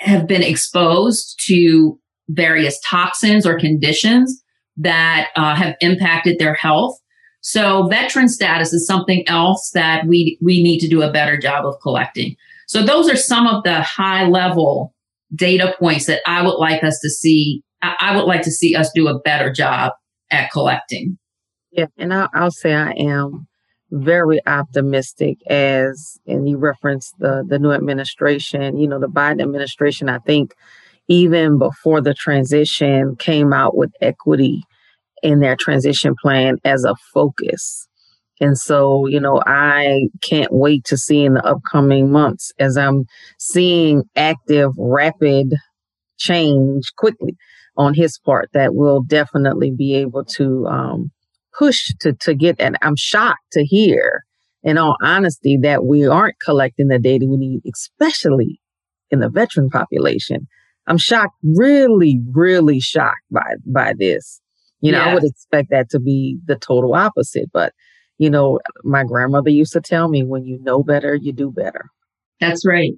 have 0.00 0.26
been 0.26 0.42
exposed 0.42 1.40
to 1.46 1.98
various 2.28 2.78
toxins 2.84 3.46
or 3.46 3.58
conditions 3.58 4.42
that 4.76 5.28
uh, 5.36 5.54
have 5.54 5.76
impacted 5.80 6.38
their 6.38 6.54
health. 6.54 6.98
So 7.46 7.86
veteran 7.88 8.28
status 8.28 8.72
is 8.72 8.86
something 8.86 9.22
else 9.28 9.70
that 9.74 10.06
we, 10.06 10.38
we 10.40 10.62
need 10.62 10.78
to 10.78 10.88
do 10.88 11.02
a 11.02 11.12
better 11.12 11.36
job 11.36 11.66
of 11.66 11.78
collecting. 11.82 12.36
So 12.66 12.82
those 12.82 13.06
are 13.10 13.16
some 13.16 13.46
of 13.46 13.62
the 13.64 13.82
high 13.82 14.26
level 14.26 14.94
data 15.34 15.74
points 15.78 16.06
that 16.06 16.22
I 16.26 16.42
would 16.42 16.56
like 16.56 16.82
us 16.82 16.98
to 17.00 17.10
see 17.10 17.62
I, 17.82 18.16
would 18.16 18.24
like 18.24 18.40
to 18.42 18.50
see 18.50 18.74
us 18.74 18.90
do 18.94 19.08
a 19.08 19.18
better 19.20 19.52
job 19.52 19.92
at 20.30 20.50
collecting. 20.50 21.18
Yeah, 21.70 21.88
and 21.98 22.14
I'll, 22.14 22.30
I'll 22.32 22.50
say 22.50 22.72
I 22.72 22.92
am 22.92 23.46
very 23.90 24.40
optimistic 24.46 25.36
as 25.46 26.18
and 26.26 26.48
you 26.48 26.56
referenced 26.56 27.14
the 27.18 27.44
the 27.46 27.60
new 27.60 27.70
administration 27.70 28.76
you 28.76 28.88
know 28.88 28.98
the 28.98 29.06
biden 29.06 29.40
administration 29.40 30.08
i 30.08 30.18
think 30.20 30.52
even 31.06 31.58
before 31.58 32.00
the 32.00 32.14
transition 32.14 33.14
came 33.16 33.52
out 33.52 33.76
with 33.76 33.92
equity 34.00 34.64
in 35.24 35.40
their 35.40 35.56
transition 35.58 36.14
plan 36.20 36.56
as 36.64 36.84
a 36.84 36.94
focus 37.12 37.88
and 38.40 38.56
so 38.56 39.06
you 39.06 39.18
know 39.18 39.42
i 39.46 40.08
can't 40.22 40.52
wait 40.52 40.84
to 40.84 40.96
see 40.96 41.24
in 41.24 41.34
the 41.34 41.44
upcoming 41.44 42.10
months 42.10 42.52
as 42.58 42.76
i'm 42.76 43.04
seeing 43.38 44.02
active 44.16 44.70
rapid 44.78 45.54
change 46.18 46.92
quickly 46.96 47.36
on 47.76 47.94
his 47.94 48.18
part 48.18 48.48
that 48.52 48.74
we'll 48.74 49.02
definitely 49.02 49.70
be 49.70 49.94
able 49.94 50.24
to 50.24 50.66
um, 50.66 51.10
push 51.56 51.92
to, 52.00 52.12
to 52.12 52.34
get, 52.34 52.56
and 52.60 52.76
I'm 52.82 52.96
shocked 52.96 53.52
to 53.52 53.64
hear, 53.64 54.24
in 54.62 54.78
all 54.78 54.96
honesty, 55.02 55.58
that 55.62 55.84
we 55.84 56.06
aren't 56.06 56.36
collecting 56.44 56.88
the 56.88 56.98
data 56.98 57.26
we 57.28 57.36
need, 57.36 57.62
especially 57.72 58.60
in 59.10 59.20
the 59.20 59.28
veteran 59.28 59.70
population. 59.70 60.46
I'm 60.86 60.98
shocked, 60.98 61.36
really, 61.42 62.20
really 62.32 62.80
shocked 62.80 63.24
by 63.30 63.54
by 63.66 63.94
this. 63.98 64.40
You 64.84 64.92
know, 64.92 64.98
yeah. 64.98 65.10
I 65.10 65.14
would 65.14 65.24
expect 65.24 65.70
that 65.70 65.88
to 65.90 65.98
be 65.98 66.38
the 66.44 66.56
total 66.56 66.94
opposite, 66.94 67.48
but 67.52 67.72
you 68.18 68.28
know, 68.28 68.60
my 68.84 69.02
grandmother 69.02 69.50
used 69.50 69.72
to 69.72 69.80
tell 69.80 70.08
me, 70.08 70.22
when 70.22 70.44
you 70.44 70.58
know 70.62 70.82
better, 70.82 71.14
you 71.14 71.32
do 71.32 71.50
better. 71.50 71.86
That's 72.40 72.66
right. 72.66 72.92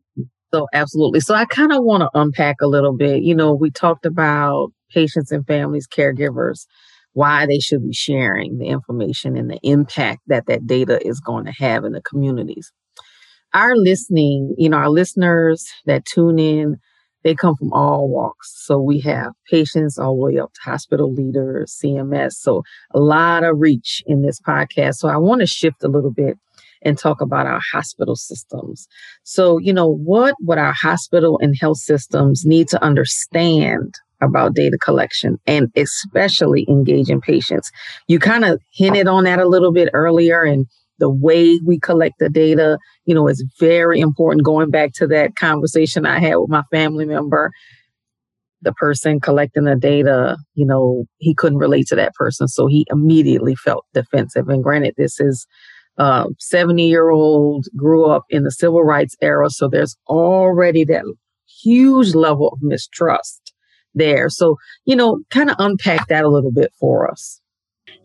So 0.52 0.66
absolutely. 0.72 1.20
So 1.20 1.34
I 1.34 1.44
kind 1.44 1.72
of 1.72 1.84
want 1.84 2.02
to 2.02 2.10
unpack 2.14 2.56
a 2.60 2.66
little 2.66 2.96
bit. 2.96 3.22
You 3.22 3.34
know, 3.34 3.54
we 3.54 3.70
talked 3.70 4.04
about 4.04 4.72
patients 4.90 5.30
and 5.30 5.46
families, 5.46 5.86
caregivers, 5.86 6.66
why 7.12 7.46
they 7.46 7.60
should 7.60 7.82
be 7.82 7.94
sharing 7.94 8.58
the 8.58 8.66
information 8.66 9.36
and 9.36 9.48
the 9.50 9.60
impact 9.62 10.22
that 10.26 10.46
that 10.46 10.66
data 10.66 10.98
is 11.06 11.20
going 11.20 11.44
to 11.44 11.52
have 11.52 11.84
in 11.84 11.92
the 11.92 12.02
communities. 12.02 12.72
Our 13.54 13.76
listening, 13.76 14.54
you 14.58 14.68
know, 14.68 14.76
our 14.76 14.90
listeners 14.90 15.64
that 15.86 16.04
tune 16.04 16.38
in, 16.38 16.78
they 17.26 17.34
come 17.34 17.56
from 17.56 17.72
all 17.72 18.08
walks. 18.08 18.54
So 18.64 18.78
we 18.78 19.00
have 19.00 19.32
patients 19.50 19.98
all 19.98 20.14
the 20.14 20.22
way 20.22 20.38
up 20.38 20.52
to 20.52 20.60
hospital 20.70 21.12
leaders, 21.12 21.76
CMS. 21.82 22.34
So 22.34 22.62
a 22.94 23.00
lot 23.00 23.42
of 23.42 23.58
reach 23.58 24.00
in 24.06 24.22
this 24.22 24.40
podcast. 24.40 24.94
So 24.94 25.08
I 25.08 25.16
want 25.16 25.40
to 25.40 25.46
shift 25.48 25.82
a 25.82 25.88
little 25.88 26.12
bit 26.12 26.38
and 26.82 26.96
talk 26.96 27.20
about 27.20 27.46
our 27.46 27.60
hospital 27.72 28.14
systems. 28.14 28.86
So, 29.24 29.58
you 29.58 29.72
know, 29.72 29.90
what 29.90 30.36
would 30.42 30.58
our 30.58 30.72
hospital 30.80 31.40
and 31.42 31.56
health 31.60 31.78
systems 31.78 32.44
need 32.46 32.68
to 32.68 32.80
understand 32.80 33.94
about 34.20 34.54
data 34.54 34.78
collection 34.78 35.36
and 35.46 35.68
especially 35.76 36.64
engaging 36.68 37.20
patients. 37.20 37.70
You 38.06 38.18
kind 38.18 38.46
of 38.46 38.62
hinted 38.72 39.08
on 39.08 39.24
that 39.24 39.40
a 39.40 39.48
little 39.48 39.72
bit 39.72 39.90
earlier 39.92 40.42
and 40.42 40.66
the 40.98 41.10
way 41.10 41.60
we 41.64 41.78
collect 41.78 42.18
the 42.18 42.28
data, 42.28 42.78
you 43.04 43.14
know, 43.14 43.28
is 43.28 43.44
very 43.60 44.00
important. 44.00 44.44
Going 44.44 44.70
back 44.70 44.92
to 44.94 45.06
that 45.08 45.36
conversation 45.36 46.06
I 46.06 46.18
had 46.18 46.36
with 46.36 46.50
my 46.50 46.62
family 46.70 47.04
member, 47.04 47.50
the 48.62 48.72
person 48.72 49.20
collecting 49.20 49.64
the 49.64 49.76
data, 49.76 50.36
you 50.54 50.66
know, 50.66 51.04
he 51.18 51.34
couldn't 51.34 51.58
relate 51.58 51.86
to 51.88 51.96
that 51.96 52.14
person. 52.14 52.48
So 52.48 52.66
he 52.66 52.86
immediately 52.90 53.54
felt 53.54 53.84
defensive. 53.92 54.48
And 54.48 54.62
granted, 54.62 54.94
this 54.96 55.20
is 55.20 55.46
um, 55.98 56.28
a 56.28 56.40
70 56.40 56.86
year 56.86 57.10
old, 57.10 57.66
grew 57.76 58.06
up 58.06 58.24
in 58.30 58.44
the 58.44 58.50
civil 58.50 58.82
rights 58.82 59.16
era. 59.20 59.50
So 59.50 59.68
there's 59.68 59.96
already 60.08 60.84
that 60.84 61.04
huge 61.62 62.14
level 62.14 62.48
of 62.48 62.58
mistrust 62.62 63.52
there. 63.94 64.28
So, 64.28 64.56
you 64.84 64.96
know, 64.96 65.20
kind 65.30 65.50
of 65.50 65.56
unpack 65.58 66.08
that 66.08 66.24
a 66.24 66.28
little 66.28 66.52
bit 66.52 66.72
for 66.78 67.10
us. 67.10 67.40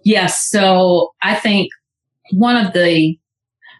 Yes. 0.03 0.48
So 0.50 1.10
I 1.21 1.36
think 1.36 1.69
one 2.32 2.58
of 2.58 2.74
the 2.74 3.17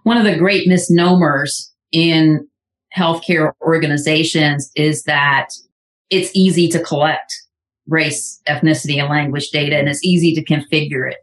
one 0.04 0.18
of 0.18 0.24
the 0.24 0.38
great 0.38 0.68
misnomers 0.68 1.72
in 1.92 2.48
healthcare 2.96 3.54
organizations 3.62 4.72
is 4.76 5.04
that 5.04 5.50
it's 6.10 6.32
easy 6.34 6.68
to 6.70 6.80
collect 6.80 7.34
race, 7.88 8.42
ethnicity, 8.48 9.00
and 9.00 9.10
language 9.10 9.50
data, 9.52 9.78
and 9.78 9.88
it's 9.88 10.04
easy 10.04 10.34
to 10.36 10.44
configure 10.44 11.10
it. 11.10 11.18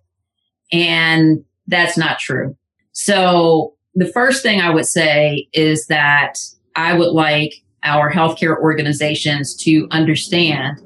And 0.72 1.44
that's 1.66 1.96
not 1.96 2.18
true. 2.18 2.56
So 2.92 3.74
the 3.94 4.06
first 4.06 4.42
thing 4.42 4.60
I 4.60 4.70
would 4.70 4.86
say 4.86 5.48
is 5.52 5.86
that 5.86 6.34
I 6.76 6.94
would 6.94 7.12
like 7.12 7.54
our 7.84 8.10
healthcare 8.10 8.58
organizations 8.58 9.56
to 9.64 9.86
understand 9.90 10.80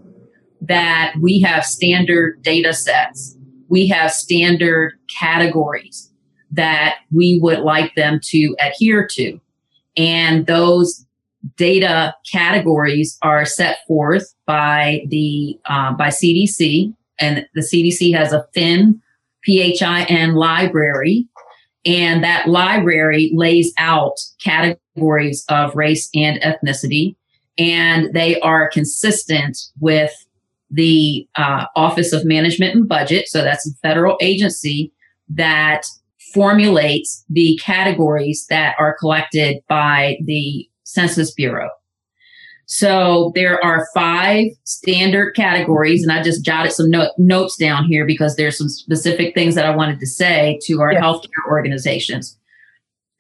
that 0.61 1.15
we 1.21 1.41
have 1.41 1.65
standard 1.65 2.43
data 2.43 2.73
sets, 2.73 3.37
we 3.69 3.89
have 3.89 4.13
standard 4.13 4.93
categories 5.19 6.12
that 6.53 6.97
we 7.11 7.39
would 7.43 7.61
like 7.61 7.95
them 7.95 8.21
to 8.25 8.57
adhere 8.61 9.07
to. 9.13 9.41
And 9.97 10.47
those 10.47 11.05
data 11.57 12.15
categories 12.31 13.19
are 13.23 13.45
set 13.45 13.79
forth 13.87 14.35
by 14.47 15.05
the 15.09 15.59
uh, 15.67 15.93
by 15.95 16.09
CDC, 16.09 16.95
and 17.19 17.47
the 17.55 17.61
CDC 17.63 18.15
has 18.15 18.33
a 18.33 18.47
PHIN 18.55 19.03
PHIN 19.45 20.35
library 20.35 21.27
and 21.85 22.23
that 22.23 22.49
library 22.49 23.33
lays 23.35 23.73
out 23.79 24.21
categories 24.43 25.45
of 25.49 25.75
race 25.75 26.09
and 26.15 26.41
ethnicity, 26.41 27.17
and 27.59 28.13
they 28.15 28.39
are 28.41 28.71
consistent 28.71 29.59
with 29.81 30.13
the 30.71 31.27
uh, 31.37 31.67
Office 31.77 32.13
of 32.13 32.25
Management 32.25 32.75
and 32.75 32.89
Budget. 32.89 33.29
So 33.29 33.43
that's 33.43 33.69
a 33.69 33.75
federal 33.83 34.17
agency 34.21 34.93
that 35.29 35.83
formulates 36.33 37.25
the 37.29 37.59
categories 37.63 38.47
that 38.49 38.75
are 38.79 38.97
collected 38.99 39.59
by 39.69 40.19
the 40.25 40.69
Census 40.85 41.33
Bureau. 41.33 41.71
So 42.67 43.33
there 43.35 43.63
are 43.63 43.87
five 43.93 44.47
standard 44.65 45.35
categories, 45.35 46.03
and 46.03 46.13
I 46.13 46.23
just 46.23 46.45
jotted 46.45 46.73
some 46.73 46.91
no- 46.91 47.13
notes 47.19 47.57
down 47.57 47.85
here 47.85 48.07
because 48.07 48.37
there's 48.37 48.57
some 48.57 48.69
specific 48.69 49.35
things 49.35 49.55
that 49.57 49.67
I 49.67 49.77
wanted 49.77 50.01
to 50.01 50.07
say 50.07 50.59
to 50.63 50.81
our 50.81 50.93
yes. 50.93 51.03
healthcare 51.03 51.51
organizations. 51.51 52.39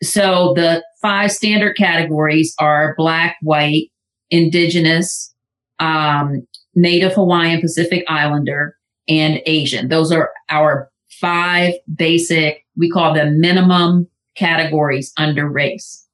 So 0.03 0.53
the 0.57 0.83
five 1.01 1.33
standard 1.33 1.77
categories 1.77 2.55
are 2.59 2.94
Black, 2.96 3.37
White, 3.42 3.90
Indigenous, 4.31 5.35
um, 5.79 6.46
Native 6.75 7.12
Hawaiian, 7.12 7.61
Pacific 7.61 8.05
Islander, 8.09 8.77
and 9.09 9.42
Asian. 9.46 9.88
Those 9.88 10.11
are 10.12 10.31
our 10.48 10.90
five 11.23 11.73
basic, 11.95 12.67
we 12.77 12.91
call 12.91 13.15
them 13.15 13.41
minimum 13.41 14.09
categories 14.37 15.13
under 15.17 15.49
race. 15.49 16.07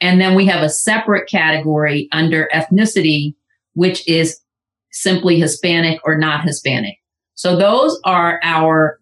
And 0.00 0.20
then 0.20 0.34
we 0.34 0.44
have 0.46 0.62
a 0.62 0.68
separate 0.68 1.28
category 1.28 2.08
under 2.12 2.48
ethnicity, 2.52 3.34
which 3.74 4.06
is 4.08 4.40
simply 4.90 5.38
Hispanic 5.38 6.00
or 6.04 6.18
not 6.18 6.44
Hispanic. 6.44 6.96
So 7.34 7.56
those 7.56 7.98
are 8.04 8.40
our 8.42 8.98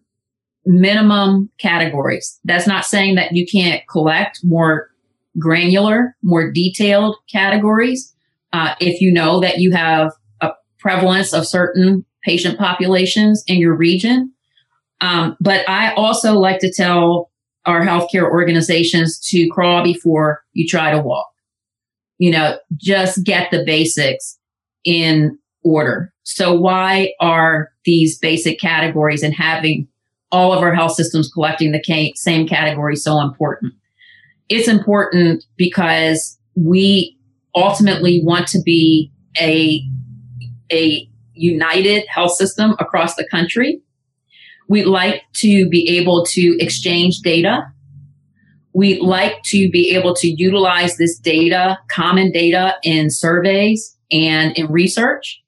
minimum 0.65 1.49
categories. 1.59 2.39
That's 2.43 2.67
not 2.67 2.85
saying 2.85 3.15
that 3.15 3.33
you 3.33 3.45
can't 3.51 3.81
collect 3.89 4.39
more 4.43 4.89
granular, 5.37 6.15
more 6.21 6.51
detailed 6.51 7.15
categories. 7.31 8.13
Uh, 8.53 8.75
if 8.79 9.01
you 9.01 9.11
know 9.11 9.39
that 9.39 9.59
you 9.59 9.71
have 9.71 10.11
a 10.41 10.51
prevalence 10.79 11.33
of 11.33 11.47
certain 11.47 12.05
patient 12.23 12.57
populations 12.57 13.43
in 13.47 13.57
your 13.57 13.75
region. 13.75 14.33
Um, 15.01 15.37
but 15.39 15.67
I 15.69 15.93
also 15.93 16.33
like 16.33 16.59
to 16.59 16.71
tell 16.71 17.31
our 17.65 17.81
healthcare 17.81 18.23
organizations 18.23 19.19
to 19.29 19.47
crawl 19.49 19.83
before 19.83 20.41
you 20.53 20.67
try 20.67 20.91
to 20.91 21.01
walk. 21.01 21.27
You 22.17 22.31
know, 22.31 22.57
just 22.77 23.23
get 23.23 23.51
the 23.51 23.63
basics 23.65 24.37
in 24.83 25.37
order. 25.63 26.11
So 26.23 26.53
why 26.53 27.13
are 27.19 27.69
these 27.85 28.17
basic 28.17 28.59
categories 28.59 29.23
and 29.23 29.33
having 29.33 29.87
all 30.31 30.53
of 30.53 30.61
our 30.61 30.73
health 30.73 30.93
systems 30.93 31.29
collecting 31.33 31.71
the 31.71 32.13
same 32.15 32.47
category 32.47 32.95
so 32.95 33.19
important? 33.19 33.73
It's 34.49 34.67
important 34.67 35.45
because 35.57 36.37
we 36.55 37.17
ultimately 37.55 38.21
want 38.23 38.47
to 38.49 38.61
be 38.63 39.11
a, 39.39 39.81
a 40.71 41.07
united 41.33 42.03
health 42.09 42.33
system 42.33 42.75
across 42.79 43.15
the 43.15 43.27
country 43.29 43.81
We'd 44.69 44.85
like 44.85 45.23
to 45.37 45.67
be 45.67 45.97
able 45.97 46.23
to 46.27 46.57
exchange 46.59 47.19
data. 47.19 47.63
We'd 48.73 49.01
like 49.01 49.41
to 49.45 49.69
be 49.71 49.95
able 49.95 50.13
to 50.15 50.27
utilize 50.27 50.97
this 50.97 51.17
data, 51.17 51.79
common 51.89 52.31
data 52.31 52.75
in 52.83 53.09
surveys 53.09 53.97
and 54.11 54.55
in 54.55 54.71
research. 54.71 55.41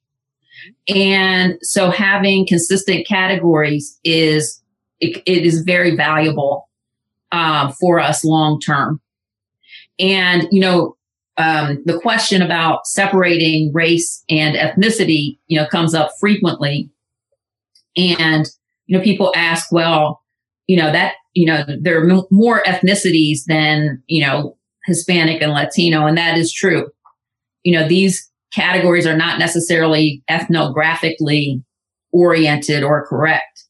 And 0.88 1.54
so 1.62 1.90
having 1.90 2.46
consistent 2.46 3.06
categories 3.06 3.96
is, 4.02 4.60
it, 4.98 5.22
it 5.24 5.46
is 5.46 5.62
very 5.62 5.94
valuable 5.94 6.68
uh, 7.30 7.72
for 7.80 8.00
us 8.00 8.24
long 8.24 8.58
term. 8.58 9.00
And, 10.00 10.48
you 10.50 10.60
know, 10.60 10.96
um, 11.36 11.80
the 11.86 11.98
question 12.00 12.42
about 12.42 12.88
separating 12.88 13.72
race 13.72 14.24
and 14.28 14.56
ethnicity, 14.56 15.38
you 15.46 15.60
know, 15.60 15.66
comes 15.68 15.94
up 15.94 16.10
frequently. 16.18 16.90
And, 17.96 18.50
you 18.86 18.96
know, 18.96 19.04
people 19.04 19.32
ask, 19.36 19.70
well, 19.72 20.22
you 20.66 20.76
know, 20.76 20.92
that, 20.92 21.14
you 21.34 21.46
know, 21.46 21.64
there 21.80 22.00
are 22.00 22.22
more 22.30 22.62
ethnicities 22.64 23.40
than, 23.46 24.02
you 24.06 24.24
know, 24.24 24.56
Hispanic 24.86 25.42
and 25.42 25.52
Latino. 25.52 26.06
And 26.06 26.16
that 26.18 26.36
is 26.36 26.52
true. 26.52 26.88
You 27.62 27.78
know, 27.78 27.86
these 27.86 28.30
categories 28.52 29.06
are 29.06 29.16
not 29.16 29.38
necessarily 29.38 30.22
ethnographically 30.30 31.62
oriented 32.12 32.82
or 32.82 33.06
correct. 33.06 33.64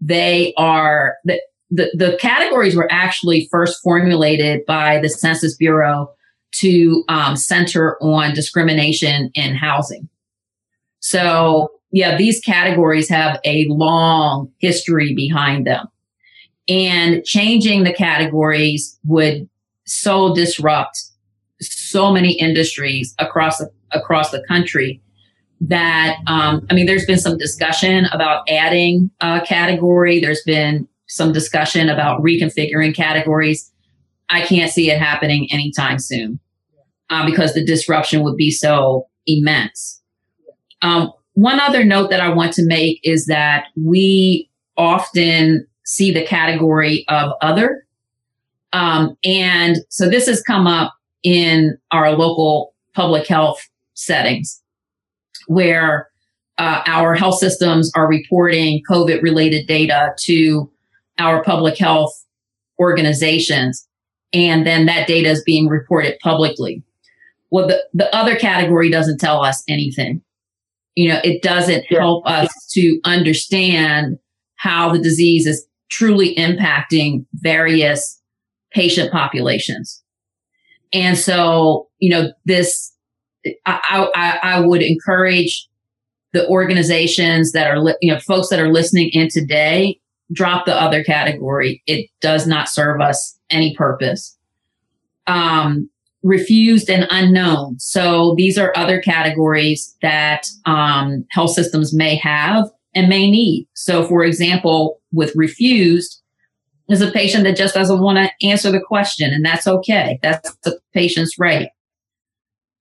They 0.00 0.52
are 0.56 1.16
the, 1.24 1.40
the, 1.70 1.90
the 1.94 2.18
categories 2.20 2.76
were 2.76 2.90
actually 2.92 3.48
first 3.50 3.80
formulated 3.82 4.64
by 4.66 5.00
the 5.00 5.08
Census 5.08 5.56
Bureau 5.56 6.10
to 6.56 7.04
um, 7.08 7.36
center 7.36 7.96
on 8.00 8.34
discrimination 8.34 9.30
in 9.34 9.54
housing. 9.56 10.08
So, 11.00 11.68
yeah, 11.92 12.16
these 12.16 12.40
categories 12.40 13.08
have 13.08 13.38
a 13.44 13.66
long 13.68 14.50
history 14.58 15.14
behind 15.14 15.66
them. 15.66 15.86
And 16.68 17.24
changing 17.24 17.84
the 17.84 17.92
categories 17.92 18.98
would 19.04 19.48
so 19.86 20.34
disrupt 20.34 21.00
so 21.60 22.12
many 22.12 22.32
industries 22.32 23.14
across 23.18 23.58
the, 23.58 23.70
across 23.92 24.30
the 24.30 24.42
country 24.48 25.00
that 25.60 26.16
um, 26.26 26.66
I 26.70 26.74
mean, 26.74 26.86
there's 26.86 27.06
been 27.06 27.18
some 27.18 27.38
discussion 27.38 28.06
about 28.06 28.42
adding 28.48 29.10
a 29.20 29.40
category. 29.40 30.20
There's 30.20 30.42
been 30.44 30.86
some 31.06 31.32
discussion 31.32 31.88
about 31.88 32.20
reconfiguring 32.22 32.94
categories. 32.94 33.72
I 34.28 34.42
can't 34.42 34.70
see 34.70 34.90
it 34.90 34.98
happening 34.98 35.48
anytime 35.50 35.98
soon 35.98 36.40
uh, 37.10 37.24
because 37.24 37.54
the 37.54 37.64
disruption 37.64 38.22
would 38.22 38.36
be 38.36 38.50
so 38.50 39.06
immense. 39.26 40.02
Um, 40.82 41.12
one 41.36 41.60
other 41.60 41.84
note 41.84 42.08
that 42.08 42.20
I 42.20 42.30
want 42.30 42.54
to 42.54 42.64
make 42.64 42.98
is 43.04 43.26
that 43.26 43.66
we 43.76 44.48
often 44.78 45.66
see 45.84 46.10
the 46.10 46.24
category 46.24 47.04
of 47.08 47.32
other. 47.42 47.86
Um, 48.72 49.16
and 49.22 49.76
so 49.90 50.08
this 50.08 50.26
has 50.26 50.42
come 50.42 50.66
up 50.66 50.94
in 51.22 51.76
our 51.90 52.12
local 52.12 52.74
public 52.94 53.26
health 53.26 53.60
settings 53.92 54.62
where 55.46 56.08
uh, 56.56 56.82
our 56.86 57.14
health 57.14 57.38
systems 57.38 57.92
are 57.94 58.08
reporting 58.08 58.82
COVID 58.88 59.22
related 59.22 59.66
data 59.66 60.14
to 60.20 60.70
our 61.18 61.44
public 61.44 61.76
health 61.76 62.12
organizations. 62.78 63.86
And 64.32 64.66
then 64.66 64.86
that 64.86 65.06
data 65.06 65.28
is 65.28 65.42
being 65.44 65.68
reported 65.68 66.18
publicly. 66.22 66.82
Well, 67.50 67.66
the, 67.66 67.84
the 67.92 68.14
other 68.16 68.36
category 68.36 68.90
doesn't 68.90 69.18
tell 69.18 69.44
us 69.44 69.62
anything. 69.68 70.22
You 70.96 71.10
know, 71.10 71.20
it 71.22 71.42
doesn't 71.42 71.84
yeah. 71.90 72.00
help 72.00 72.26
us 72.26 72.48
to 72.72 73.00
understand 73.04 74.18
how 74.56 74.92
the 74.92 74.98
disease 74.98 75.46
is 75.46 75.64
truly 75.90 76.34
impacting 76.34 77.24
various 77.34 78.20
patient 78.72 79.12
populations. 79.12 80.02
And 80.92 81.16
so, 81.16 81.88
you 81.98 82.10
know, 82.10 82.32
this, 82.44 82.92
I, 83.64 84.08
I, 84.14 84.38
I 84.42 84.60
would 84.60 84.82
encourage 84.82 85.68
the 86.32 86.48
organizations 86.48 87.52
that 87.52 87.70
are, 87.70 87.96
you 88.00 88.12
know, 88.12 88.18
folks 88.20 88.48
that 88.48 88.58
are 88.58 88.72
listening 88.72 89.10
in 89.12 89.28
today, 89.28 90.00
drop 90.32 90.66
the 90.66 90.74
other 90.74 91.04
category. 91.04 91.82
It 91.86 92.10
does 92.20 92.46
not 92.46 92.68
serve 92.68 93.00
us 93.00 93.38
any 93.50 93.76
purpose. 93.76 94.36
Um, 95.26 95.88
refused 96.26 96.90
and 96.90 97.06
unknown. 97.10 97.78
So 97.78 98.34
these 98.36 98.58
are 98.58 98.72
other 98.76 99.00
categories 99.00 99.96
that 100.02 100.46
um, 100.64 101.24
health 101.30 101.52
systems 101.52 101.94
may 101.94 102.16
have 102.16 102.68
and 102.94 103.08
may 103.08 103.30
need. 103.30 103.68
So, 103.74 104.06
for 104.06 104.24
example, 104.24 105.00
with 105.12 105.32
refused, 105.36 106.20
is 106.88 107.00
a 107.00 107.10
patient 107.10 107.44
that 107.44 107.56
just 107.56 107.74
doesn't 107.74 108.00
want 108.00 108.18
to 108.18 108.46
answer 108.46 108.70
the 108.70 108.80
question, 108.80 109.32
and 109.32 109.44
that's 109.44 109.66
okay. 109.66 110.18
That's 110.22 110.54
the 110.62 110.78
patient's 110.94 111.36
right. 111.38 111.68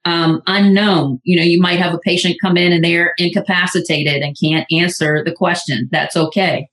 Um, 0.05 0.43
unknown, 0.45 1.19
you 1.23 1.35
know, 1.35 1.43
you 1.43 1.59
might 1.59 1.79
have 1.79 1.93
a 1.93 1.99
patient 1.99 2.37
come 2.39 2.57
in 2.57 2.71
and 2.71 2.83
they're 2.83 3.15
incapacitated 3.17 4.21
and 4.21 4.37
can't 4.39 4.67
answer 4.71 5.23
the 5.25 5.31
question. 5.31 5.89
That's 5.91 6.15
okay. 6.15 6.69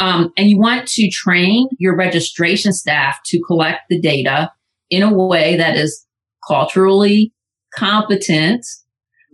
Um, 0.00 0.32
and 0.36 0.50
you 0.50 0.58
want 0.58 0.88
to 0.88 1.08
train 1.08 1.68
your 1.78 1.94
registration 1.94 2.72
staff 2.72 3.20
to 3.26 3.40
collect 3.46 3.82
the 3.88 4.00
data 4.00 4.50
in 4.90 5.04
a 5.04 5.14
way 5.14 5.56
that 5.56 5.76
is 5.76 6.04
culturally 6.46 7.32
competent 7.74 8.66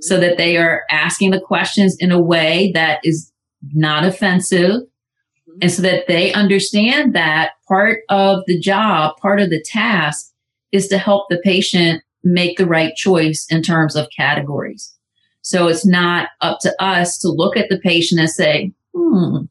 so 0.01 0.21
that 0.21 0.37
they 0.37 0.57
are 0.57 0.83
asking 0.91 1.31
the 1.31 1.41
questions 1.41 1.97
in 1.99 2.13
a 2.13 2.21
way 2.21 2.71
that 2.75 3.01
is 3.05 3.33
not 3.75 4.05
offensive 4.05 4.83
mm-hmm. 4.83 5.59
and 5.61 5.73
so 5.73 5.83
that 5.83 6.07
they 6.07 6.33
understand 6.33 7.15
that 7.15 7.53
part 7.67 8.01
of 8.09 8.43
the 8.47 8.59
job, 8.59 9.17
part 9.17 9.41
of 9.41 9.51
the 9.51 9.63
task 9.63 10.33
is 10.71 10.89
to 10.89 10.99
help 10.99 11.27
the 11.29 11.41
patient 11.43 12.03
make 12.23 12.59
the 12.59 12.67
right 12.67 12.95
choice 12.95 13.47
in 13.51 13.63
terms 13.63 13.97
of 13.97 14.09
categories. 14.17 14.95
So 15.43 15.69
it's 15.69 15.87
not 15.87 16.29
up 16.41 16.59
to 16.61 16.83
us 16.83 17.19
to 17.19 17.29
look 17.29 17.57
at 17.57 17.69
the 17.69 17.79
patient 17.79 18.21
and 18.21 18.31
say, 18.31 18.73
hmm, 18.95 19.45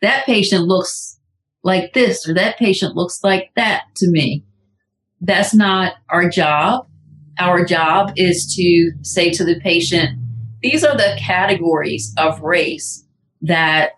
that 0.00 0.24
patient 0.24 0.64
looks 0.64 1.18
like 1.62 1.92
this 1.92 2.28
or 2.28 2.34
that 2.34 2.58
patient 2.58 2.94
looks 2.94 3.20
like 3.22 3.50
that 3.56 3.82
to 3.96 4.10
me. 4.10 4.44
That's 5.24 5.54
not 5.54 5.94
our 6.10 6.28
job. 6.28 6.86
Our 7.38 7.64
job 7.64 8.12
is 8.16 8.54
to 8.56 8.92
say 9.02 9.30
to 9.30 9.44
the 9.44 9.58
patient, 9.60 10.18
these 10.62 10.84
are 10.84 10.96
the 10.96 11.16
categories 11.18 12.12
of 12.18 12.40
race 12.40 13.04
that 13.40 13.92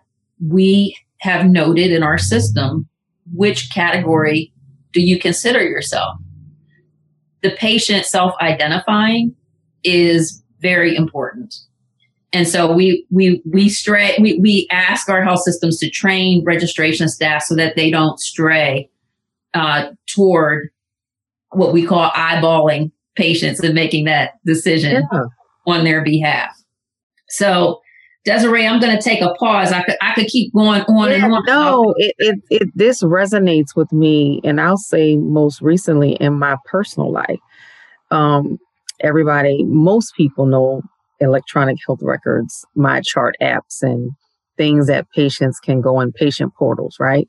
we 0.45 0.97
have 1.19 1.45
noted 1.45 1.91
in 1.91 2.01
our 2.01 2.17
system. 2.17 2.87
Which 3.33 3.69
category 3.73 4.53
do 4.93 5.01
you 5.01 5.19
consider 5.19 5.61
yourself? 5.61 6.17
The 7.41 7.51
patient 7.51 8.05
self 8.05 8.33
identifying 8.41 9.35
is 9.83 10.41
very 10.61 10.95
important. 10.95 11.53
And 12.31 12.47
so 12.47 12.71
we 12.71 13.05
we 13.11 13.41
we 13.45 13.67
stray 13.67 14.17
we, 14.21 14.39
we 14.39 14.67
ask 14.71 15.09
our 15.09 15.23
health 15.23 15.41
systems 15.43 15.77
to 15.79 15.89
train 15.89 16.43
registration 16.45 17.09
staff 17.09 17.43
so 17.43 17.55
that 17.55 17.75
they 17.75 17.91
don't 17.91 18.19
stray 18.19 18.89
uh, 19.53 19.89
toward 20.07 20.69
what 21.51 21.73
we 21.73 21.85
call 21.85 22.09
eyeballing 22.11 22.91
patients 23.15 23.59
and 23.61 23.73
making 23.73 24.05
that 24.05 24.33
decision 24.45 25.07
yeah. 25.11 25.23
on 25.65 25.83
their 25.83 26.03
behalf. 26.03 26.55
So 27.29 27.81
Desiree, 28.27 28.67
I'm 28.67 28.81
going 28.81 28.93
to 28.93 29.01
take 29.01 29.21
a 29.21 29.33
pause. 29.35 29.71
I 29.71 29.83
could 29.83 29.95
I 30.01 30.13
could 30.13 30.27
keep 30.27 30.53
going 30.53 30.81
on 30.81 31.09
yeah, 31.09 31.23
and 31.23 31.33
on. 31.33 31.43
No, 31.45 31.93
it, 31.95 32.15
it 32.17 32.39
it 32.49 32.69
this 32.75 33.01
resonates 33.01 33.73
with 33.73 33.89
me, 33.93 34.41
and 34.43 34.59
I'll 34.59 34.75
say 34.75 35.15
most 35.15 35.61
recently 35.61 36.15
in 36.15 36.33
my 36.33 36.57
personal 36.65 37.09
life. 37.09 37.39
Um, 38.11 38.57
everybody, 38.99 39.63
most 39.63 40.13
people 40.15 40.45
know 40.45 40.81
electronic 41.21 41.77
health 41.87 42.01
records, 42.01 42.65
MyChart 42.75 43.33
apps, 43.41 43.81
and 43.81 44.11
things 44.57 44.87
that 44.87 45.09
patients 45.15 45.59
can 45.61 45.79
go 45.79 46.01
in 46.01 46.11
patient 46.11 46.53
portals, 46.53 46.97
right? 46.99 47.27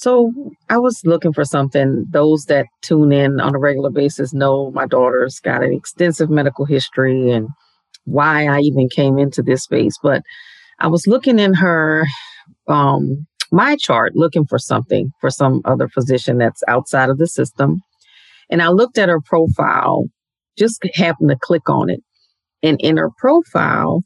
So 0.00 0.32
I 0.70 0.78
was 0.78 1.02
looking 1.04 1.34
for 1.34 1.44
something. 1.44 2.06
Those 2.08 2.46
that 2.46 2.64
tune 2.80 3.12
in 3.12 3.38
on 3.38 3.54
a 3.54 3.58
regular 3.58 3.90
basis 3.90 4.32
know 4.32 4.70
my 4.70 4.86
daughter's 4.86 5.40
got 5.40 5.62
an 5.62 5.74
extensive 5.74 6.30
medical 6.30 6.64
history 6.64 7.30
and 7.30 7.48
why 8.06 8.46
I 8.46 8.60
even 8.60 8.88
came 8.88 9.18
into 9.18 9.42
this 9.42 9.64
space. 9.64 9.98
But 10.02 10.22
I 10.78 10.86
was 10.86 11.06
looking 11.06 11.38
in 11.38 11.52
her 11.52 12.06
um, 12.66 13.26
MyChart, 13.52 14.12
looking 14.14 14.46
for 14.46 14.58
something 14.58 15.10
for 15.20 15.28
some 15.28 15.60
other 15.66 15.86
physician 15.86 16.38
that's 16.38 16.62
outside 16.66 17.10
of 17.10 17.18
the 17.18 17.26
system. 17.26 17.82
And 18.48 18.62
I 18.62 18.68
looked 18.68 18.96
at 18.96 19.10
her 19.10 19.20
profile, 19.20 20.04
just 20.56 20.82
happened 20.94 21.28
to 21.28 21.36
click 21.38 21.68
on 21.68 21.90
it. 21.90 22.00
And 22.62 22.80
in 22.80 22.96
her 22.96 23.10
profile, 23.18 24.00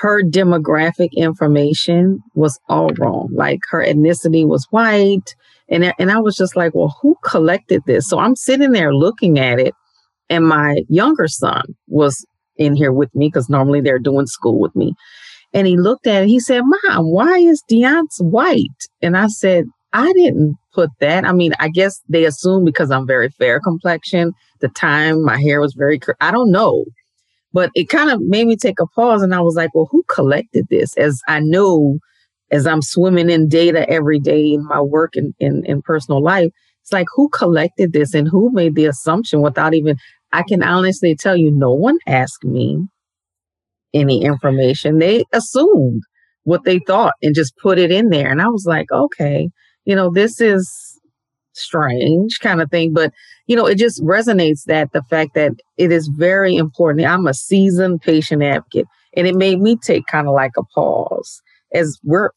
her 0.00 0.22
demographic 0.22 1.10
information 1.16 2.20
was 2.34 2.58
all 2.68 2.90
wrong. 2.98 3.28
Like 3.32 3.60
her 3.70 3.84
ethnicity 3.84 4.46
was 4.46 4.66
white. 4.70 5.34
And, 5.68 5.92
and 5.98 6.10
I 6.10 6.18
was 6.18 6.36
just 6.36 6.56
like, 6.56 6.74
well, 6.74 6.96
who 7.00 7.16
collected 7.24 7.82
this? 7.86 8.08
So 8.08 8.18
I'm 8.18 8.36
sitting 8.36 8.72
there 8.72 8.94
looking 8.94 9.38
at 9.38 9.58
it. 9.58 9.74
And 10.30 10.46
my 10.46 10.76
younger 10.88 11.28
son 11.28 11.62
was 11.88 12.24
in 12.56 12.74
here 12.74 12.92
with 12.92 13.14
me 13.14 13.28
because 13.28 13.48
normally 13.48 13.80
they're 13.80 13.98
doing 13.98 14.26
school 14.26 14.58
with 14.58 14.74
me. 14.74 14.94
And 15.52 15.66
he 15.66 15.76
looked 15.76 16.06
at 16.06 16.22
it. 16.22 16.28
He 16.28 16.40
said, 16.40 16.62
Mom, 16.64 17.10
why 17.10 17.36
is 17.38 17.62
Deont's 17.70 18.18
white? 18.20 18.88
And 19.02 19.16
I 19.16 19.26
said, 19.26 19.66
I 19.92 20.10
didn't 20.14 20.56
put 20.72 20.88
that. 21.00 21.26
I 21.26 21.32
mean, 21.32 21.52
I 21.60 21.68
guess 21.68 22.00
they 22.08 22.24
assume 22.24 22.64
because 22.64 22.90
I'm 22.90 23.06
very 23.06 23.28
fair 23.28 23.60
complexion. 23.60 24.32
The 24.60 24.68
time 24.68 25.22
my 25.22 25.38
hair 25.38 25.60
was 25.60 25.74
very, 25.74 26.00
I 26.20 26.30
don't 26.30 26.50
know. 26.50 26.86
But 27.52 27.70
it 27.74 27.88
kind 27.88 28.10
of 28.10 28.20
made 28.22 28.46
me 28.46 28.56
take 28.56 28.80
a 28.80 28.86
pause 28.86 29.22
and 29.22 29.34
I 29.34 29.40
was 29.40 29.54
like, 29.54 29.74
well, 29.74 29.88
who 29.90 30.04
collected 30.08 30.66
this? 30.70 30.96
As 30.96 31.20
I 31.28 31.40
know, 31.40 31.98
as 32.50 32.66
I'm 32.66 32.82
swimming 32.82 33.30
in 33.30 33.48
data 33.48 33.88
every 33.88 34.18
day 34.18 34.52
in 34.52 34.64
my 34.66 34.80
work 34.80 35.16
and 35.16 35.34
in, 35.38 35.64
in 35.66 35.82
personal 35.82 36.22
life, 36.22 36.50
it's 36.80 36.92
like 36.92 37.06
who 37.14 37.28
collected 37.28 37.92
this 37.92 38.14
and 38.14 38.26
who 38.26 38.50
made 38.52 38.74
the 38.74 38.86
assumption 38.86 39.40
without 39.40 39.74
even 39.74 39.96
I 40.32 40.42
can 40.42 40.62
honestly 40.62 41.14
tell 41.14 41.36
you, 41.36 41.50
no 41.50 41.72
one 41.72 41.98
asked 42.06 42.44
me 42.44 42.86
any 43.92 44.24
information. 44.24 44.98
They 44.98 45.24
assumed 45.32 46.02
what 46.44 46.64
they 46.64 46.80
thought 46.80 47.14
and 47.22 47.34
just 47.34 47.56
put 47.58 47.78
it 47.78 47.92
in 47.92 48.08
there. 48.08 48.30
And 48.30 48.40
I 48.40 48.48
was 48.48 48.64
like, 48.66 48.90
okay, 48.90 49.50
you 49.84 49.94
know, 49.94 50.10
this 50.10 50.40
is 50.40 50.98
strange 51.52 52.40
kind 52.40 52.62
of 52.62 52.70
thing. 52.70 52.92
But, 52.94 53.12
you 53.52 53.56
know, 53.56 53.66
it 53.66 53.76
just 53.76 54.02
resonates 54.02 54.64
that 54.64 54.92
the 54.92 55.02
fact 55.02 55.34
that 55.34 55.52
it 55.76 55.92
is 55.92 56.08
very 56.16 56.56
important. 56.56 57.04
I'm 57.04 57.26
a 57.26 57.34
seasoned 57.34 58.00
patient 58.00 58.42
advocate, 58.42 58.86
and 59.14 59.26
it 59.26 59.36
made 59.36 59.60
me 59.60 59.76
take 59.76 60.06
kind 60.06 60.26
of 60.26 60.32
like 60.32 60.52
a 60.56 60.62
pause 60.74 61.42
as 61.74 61.98
we're 62.02 62.30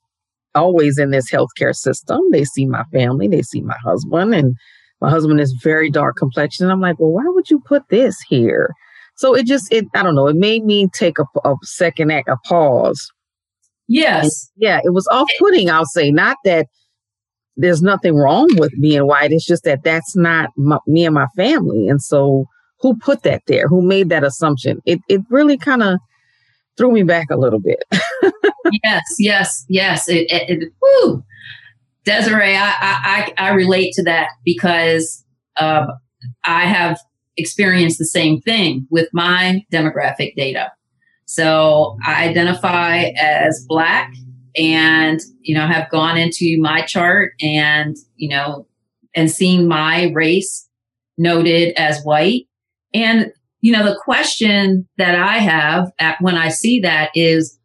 always 0.55 0.97
in 0.97 1.11
this 1.11 1.31
healthcare 1.31 1.73
system. 1.73 2.19
They 2.33 2.43
see 2.43 2.65
my 2.65 2.83
family, 2.91 3.29
they 3.29 3.43
see 3.43 3.61
my 3.61 3.77
husband, 3.81 4.35
and 4.35 4.57
my 4.99 5.09
husband 5.09 5.39
is 5.39 5.57
very 5.63 5.89
dark 5.89 6.17
complexion. 6.17 6.65
And 6.65 6.73
I'm 6.73 6.81
like, 6.81 6.99
well, 6.99 7.11
why 7.11 7.23
would 7.27 7.49
you 7.49 7.61
put 7.65 7.83
this 7.87 8.19
here? 8.27 8.73
So 9.15 9.33
it 9.33 9.45
just, 9.45 9.71
it, 9.71 9.85
I 9.95 10.03
don't 10.03 10.15
know, 10.15 10.27
it 10.27 10.35
made 10.35 10.65
me 10.65 10.89
take 10.93 11.17
a, 11.17 11.25
a 11.47 11.55
second 11.63 12.11
act, 12.11 12.27
a 12.27 12.35
pause. 12.45 13.09
Yes. 13.87 14.51
And 14.57 14.63
yeah, 14.67 14.79
it 14.83 14.93
was 14.93 15.07
off 15.09 15.29
putting, 15.39 15.69
I'll 15.69 15.85
say. 15.85 16.11
Not 16.11 16.35
that 16.43 16.67
there's 17.57 17.81
nothing 17.81 18.15
wrong 18.15 18.47
with 18.57 18.71
being 18.81 19.07
white. 19.07 19.31
It's 19.31 19.45
just 19.45 19.63
that 19.63 19.83
that's 19.83 20.15
not 20.15 20.49
my, 20.57 20.77
me 20.87 21.05
and 21.05 21.15
my 21.15 21.27
family. 21.35 21.87
And 21.87 22.01
so 22.01 22.45
who 22.79 22.95
put 22.97 23.23
that 23.23 23.43
there? 23.47 23.67
Who 23.67 23.81
made 23.81 24.09
that 24.09 24.23
assumption? 24.23 24.81
It, 24.85 24.99
it 25.07 25.21
really 25.29 25.57
kind 25.57 25.83
of 25.83 25.99
threw 26.77 26.91
me 26.91 27.03
back 27.03 27.27
a 27.31 27.37
little 27.37 27.59
bit. 27.59 27.83
yes, 28.83 29.03
yes, 29.19 29.65
yes. 29.69 30.09
It, 30.09 30.27
it, 30.29 30.49
it 30.49 30.73
whew. 30.81 31.23
Desiree, 32.03 32.55
I, 32.55 32.73
I, 32.81 33.33
I 33.37 33.49
relate 33.53 33.93
to 33.93 34.03
that 34.03 34.27
because 34.43 35.23
uh, 35.57 35.87
I 36.45 36.65
have 36.65 36.99
experienced 37.37 37.97
the 37.97 38.05
same 38.05 38.41
thing 38.41 38.87
with 38.91 39.09
my 39.11 39.65
demographic 39.71 40.35
data. 40.35 40.71
So 41.25 41.97
I 42.05 42.27
identify 42.29 43.11
as 43.19 43.65
Black 43.67 44.13
and, 44.57 45.19
you 45.41 45.55
know, 45.55 45.67
have 45.67 45.89
gone 45.89 46.17
into 46.17 46.57
my 46.59 46.81
chart 46.81 47.33
and, 47.41 47.95
you 48.15 48.29
know, 48.29 48.67
and 49.13 49.31
seen 49.31 49.67
my 49.67 50.11
race 50.13 50.67
noted 51.17 51.73
as 51.77 52.03
white. 52.03 52.47
And, 52.93 53.31
you 53.61 53.71
know, 53.71 53.83
the 53.83 53.99
question 54.03 54.87
that 54.97 55.15
I 55.15 55.39
have 55.39 55.91
at, 55.99 56.21
when 56.21 56.35
I 56.35 56.49
see 56.49 56.79
that 56.81 57.09
is, 57.15 57.57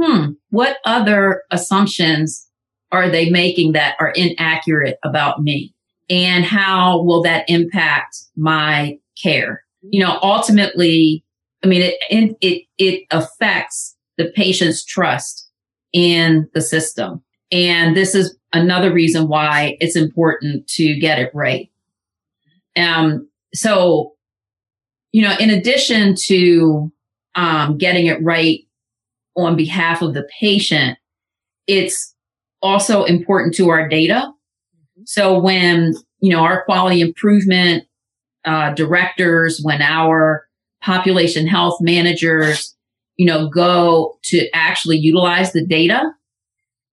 hmm, 0.00 0.32
what 0.50 0.78
other 0.84 1.42
assumptions 1.50 2.46
are 2.92 3.10
they 3.10 3.30
making 3.30 3.72
that 3.72 3.96
are 4.00 4.10
inaccurate 4.10 4.98
about 5.04 5.42
me? 5.42 5.74
And 6.10 6.44
how 6.44 7.02
will 7.02 7.22
that 7.22 7.48
impact 7.48 8.16
my 8.36 8.98
care? 9.22 9.64
You 9.82 10.04
know, 10.04 10.18
ultimately, 10.22 11.24
I 11.62 11.66
mean, 11.66 11.82
it, 11.82 12.36
it, 12.40 12.66
it 12.78 13.06
affects 13.10 13.96
the 14.16 14.32
patient's 14.34 14.84
trust 14.84 15.47
in 15.92 16.48
the 16.54 16.60
system. 16.60 17.22
And 17.50 17.96
this 17.96 18.14
is 18.14 18.36
another 18.52 18.92
reason 18.92 19.28
why 19.28 19.76
it's 19.80 19.96
important 19.96 20.66
to 20.68 20.98
get 20.98 21.18
it 21.18 21.30
right. 21.34 21.70
Um, 22.76 23.28
so, 23.54 24.14
you 25.12 25.22
know, 25.22 25.34
in 25.38 25.50
addition 25.50 26.14
to 26.26 26.92
um, 27.34 27.78
getting 27.78 28.06
it 28.06 28.22
right 28.22 28.60
on 29.36 29.56
behalf 29.56 30.02
of 30.02 30.14
the 30.14 30.28
patient, 30.38 30.98
it's 31.66 32.14
also 32.60 33.04
important 33.04 33.54
to 33.54 33.70
our 33.70 33.88
data. 33.88 34.14
Mm-hmm. 34.14 35.02
So 35.06 35.38
when, 35.38 35.94
you 36.20 36.30
know, 36.30 36.40
our 36.40 36.64
quality 36.64 37.00
improvement 37.00 37.84
uh, 38.44 38.74
directors, 38.74 39.60
when 39.62 39.82
our 39.82 40.46
population 40.82 41.46
health 41.46 41.78
managers, 41.80 42.74
you 43.18 43.26
know, 43.26 43.48
go 43.50 44.16
to 44.22 44.48
actually 44.54 44.96
utilize 44.96 45.52
the 45.52 45.66
data, 45.66 46.02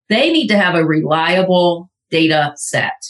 they 0.10 0.32
need 0.32 0.48
to 0.48 0.58
have 0.58 0.76
a 0.76 0.86
reliable 0.86 1.90
data 2.10 2.54
set. 2.58 3.02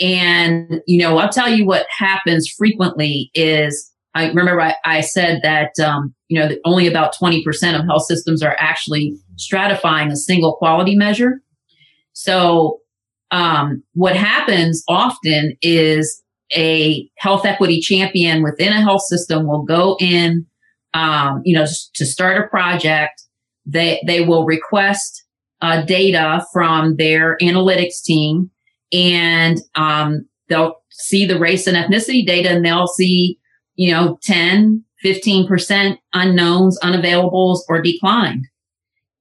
And, 0.00 0.80
you 0.86 1.00
know, 1.00 1.18
I'll 1.18 1.28
tell 1.28 1.48
you 1.48 1.66
what 1.66 1.86
happens 1.90 2.48
frequently 2.48 3.30
is 3.34 3.92
I 4.14 4.28
remember 4.28 4.60
I, 4.60 4.74
I 4.84 5.00
said 5.00 5.40
that, 5.42 5.78
um, 5.80 6.14
you 6.28 6.38
know, 6.38 6.48
that 6.48 6.60
only 6.64 6.86
about 6.86 7.14
20% 7.14 7.44
of 7.78 7.84
health 7.86 8.06
systems 8.06 8.42
are 8.42 8.56
actually 8.58 9.16
stratifying 9.36 10.10
a 10.10 10.16
single 10.16 10.56
quality 10.56 10.96
measure. 10.96 11.40
So 12.12 12.80
um, 13.30 13.82
what 13.94 14.16
happens 14.16 14.82
often 14.88 15.56
is 15.60 16.22
a 16.56 17.08
health 17.18 17.44
equity 17.44 17.80
champion 17.80 18.42
within 18.42 18.72
a 18.72 18.80
health 18.80 19.02
system 19.02 19.46
will 19.46 19.64
go 19.64 19.96
in, 20.00 20.46
um, 20.94 21.42
you 21.44 21.54
know, 21.56 21.66
to 21.94 22.06
start 22.06 22.42
a 22.42 22.48
project. 22.48 23.22
They 23.66 24.02
they 24.06 24.22
will 24.22 24.44
request 24.44 25.24
uh, 25.60 25.82
data 25.82 26.44
from 26.52 26.96
their 26.96 27.36
analytics 27.42 28.02
team, 28.02 28.50
and 28.92 29.58
um, 29.74 30.26
they'll 30.48 30.76
see 30.90 31.24
the 31.24 31.38
race 31.38 31.66
and 31.66 31.76
ethnicity 31.76 32.26
data, 32.26 32.50
and 32.50 32.64
they'll 32.64 32.86
see, 32.86 33.38
you 33.76 33.92
know, 33.92 34.18
10, 34.22 34.84
15% 35.04 35.98
unknowns, 36.14 36.78
unavailables, 36.80 37.60
or 37.68 37.80
declined. 37.80 38.46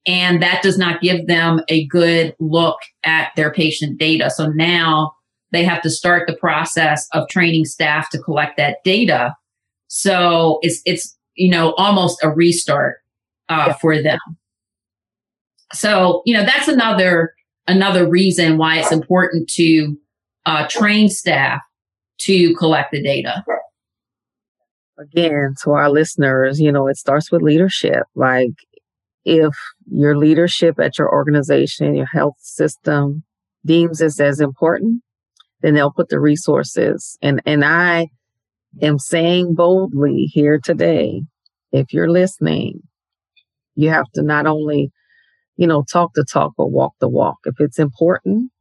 And 0.05 0.41
that 0.41 0.63
does 0.63 0.77
not 0.77 1.01
give 1.01 1.27
them 1.27 1.61
a 1.67 1.85
good 1.87 2.33
look 2.39 2.77
at 3.03 3.31
their 3.35 3.51
patient 3.51 3.99
data. 3.99 4.29
So 4.29 4.47
now 4.47 5.11
they 5.51 5.63
have 5.63 5.81
to 5.81 5.89
start 5.89 6.27
the 6.27 6.35
process 6.35 7.07
of 7.13 7.27
training 7.29 7.65
staff 7.65 8.09
to 8.11 8.19
collect 8.19 8.57
that 8.57 8.77
data. 8.83 9.35
So 9.87 10.59
it's, 10.61 10.81
it's, 10.85 11.16
you 11.37 11.49
know, 11.49 11.73
almost 11.73 12.19
a 12.23 12.29
restart 12.29 12.97
uh, 13.47 13.65
yeah. 13.67 13.73
for 13.75 14.01
them. 14.01 14.19
So, 15.73 16.21
you 16.25 16.33
know, 16.33 16.43
that's 16.43 16.67
another, 16.67 17.33
another 17.67 18.09
reason 18.09 18.57
why 18.57 18.79
it's 18.79 18.91
important 18.91 19.49
to 19.51 19.95
uh, 20.45 20.67
train 20.67 21.09
staff 21.09 21.61
to 22.21 22.55
collect 22.55 22.91
the 22.91 23.01
data. 23.01 23.43
Again, 24.97 25.53
to 25.63 25.71
our 25.71 25.91
listeners, 25.91 26.59
you 26.59 26.71
know, 26.71 26.87
it 26.87 26.97
starts 26.97 27.31
with 27.31 27.43
leadership. 27.43 28.03
Like 28.15 28.53
if 29.25 29.53
your 29.91 30.17
leadership 30.17 30.79
at 30.79 30.97
your 30.97 31.11
organization, 31.11 31.95
your 31.95 32.07
health 32.07 32.37
system 32.39 33.23
deems 33.65 33.99
this 33.99 34.19
as 34.19 34.39
important, 34.39 35.03
then 35.61 35.75
they'll 35.75 35.91
put 35.91 36.09
the 36.09 36.19
resources. 36.19 37.17
And, 37.21 37.41
and 37.45 37.63
I 37.63 38.07
am 38.81 38.99
saying 38.99 39.55
boldly 39.55 40.29
here 40.31 40.59
today, 40.59 41.21
if 41.71 41.93
you're 41.93 42.09
listening, 42.09 42.81
you 43.75 43.89
have 43.89 44.09
to 44.15 44.23
not 44.23 44.45
only, 44.45 44.91
you 45.55 45.67
know, 45.67 45.83
talk 45.91 46.11
the 46.13 46.25
talk, 46.25 46.53
but 46.57 46.71
walk 46.71 46.93
the 46.99 47.09
walk. 47.09 47.37
If 47.45 47.59
it's 47.59 47.79
important 47.79 48.51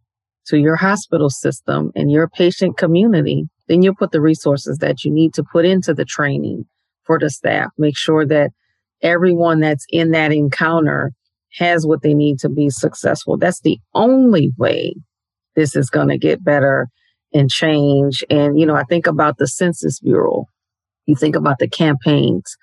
to 0.46 0.59
your 0.59 0.76
hospital 0.76 1.31
system 1.31 1.90
and 1.94 2.11
your 2.11 2.29
patient 2.29 2.76
community, 2.76 3.48
then 3.68 3.83
you'll 3.83 3.96
put 3.96 4.12
the 4.12 4.20
resources 4.20 4.79
that 4.79 5.05
you 5.05 5.11
need 5.11 5.35
to 5.35 5.44
put 5.44 5.64
into 5.64 5.92
the 5.92 6.05
training 6.05 6.64
for 7.05 7.18
the 7.18 7.31
staff. 7.31 7.70
Make 7.79 7.96
sure 7.96 8.26
that 8.26 8.50
everyone 9.02 9.61
that's 9.61 9.87
in 9.90 10.12
that 10.12 10.33
encounter 10.33 11.12
has 11.55 11.87
what 11.87 12.02
they 12.02 12.14
need 12.14 12.38
to 12.40 12.48
be 12.48 12.70
successful. 12.70 13.37
That's 13.37 13.61
the 13.61 13.79
only 13.94 14.52
way 14.59 14.94
this 15.55 15.74
is 15.74 15.90
going 15.90 16.09
to 16.09 16.18
get 16.18 16.44
better 16.44 16.88
and 17.32 17.50
change. 17.50 18.24
And, 18.30 18.58
you 18.58 18.66
know, 18.66 18.74
I 18.74 18.84
think 18.84 19.06
about 19.06 19.38
the 19.38 19.46
Census 19.46 20.00
Bureau. 20.00 20.46
You 21.06 21.16
think 21.16 21.36
about 21.36 21.58
the 21.58 21.68
campaigns. 21.68 22.56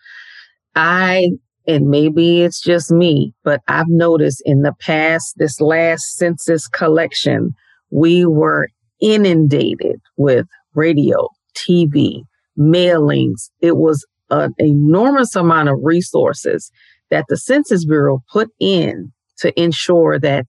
I, 0.76 1.30
and 1.68 1.90
maybe 1.90 2.42
it's 2.42 2.62
just 2.62 2.92
me, 2.92 3.34
but 3.44 3.62
I've 3.68 3.88
noticed 3.88 4.42
in 4.46 4.64
the 4.64 4.74
past, 4.80 5.36
this 5.38 5.62
last 5.62 6.18
census 6.18 6.68
collection, 6.68 7.54
we 7.90 8.26
were 8.26 8.68
inundated 9.02 10.02
with 10.18 10.48
radio, 10.74 11.30
TV, 11.56 12.24
mailings. 12.58 13.50
It 13.62 13.78
was 13.78 14.06
an 14.30 14.54
enormous 14.58 15.36
amount 15.36 15.70
of 15.70 15.78
resources 15.84 16.72
that 17.12 17.26
the 17.30 17.38
Census 17.38 17.86
Bureau 17.86 18.24
put 18.32 18.50
in 18.60 19.12
to 19.38 19.58
ensure 19.62 20.20
that 20.20 20.46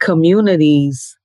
communities 0.00 1.16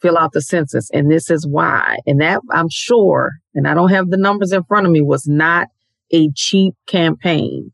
fill 0.00 0.18
out 0.18 0.32
the 0.32 0.42
census. 0.42 0.90
And 0.92 1.10
this 1.10 1.30
is 1.30 1.46
why. 1.46 1.98
And 2.06 2.20
that 2.20 2.40
I'm 2.52 2.68
sure, 2.70 3.32
and 3.54 3.66
I 3.66 3.74
don't 3.74 3.90
have 3.90 4.10
the 4.10 4.16
numbers 4.16 4.52
in 4.52 4.64
front 4.64 4.86
of 4.86 4.92
me, 4.92 5.00
was 5.00 5.26
not 5.26 5.68
a 6.12 6.30
cheap 6.34 6.74
campaign, 6.86 7.72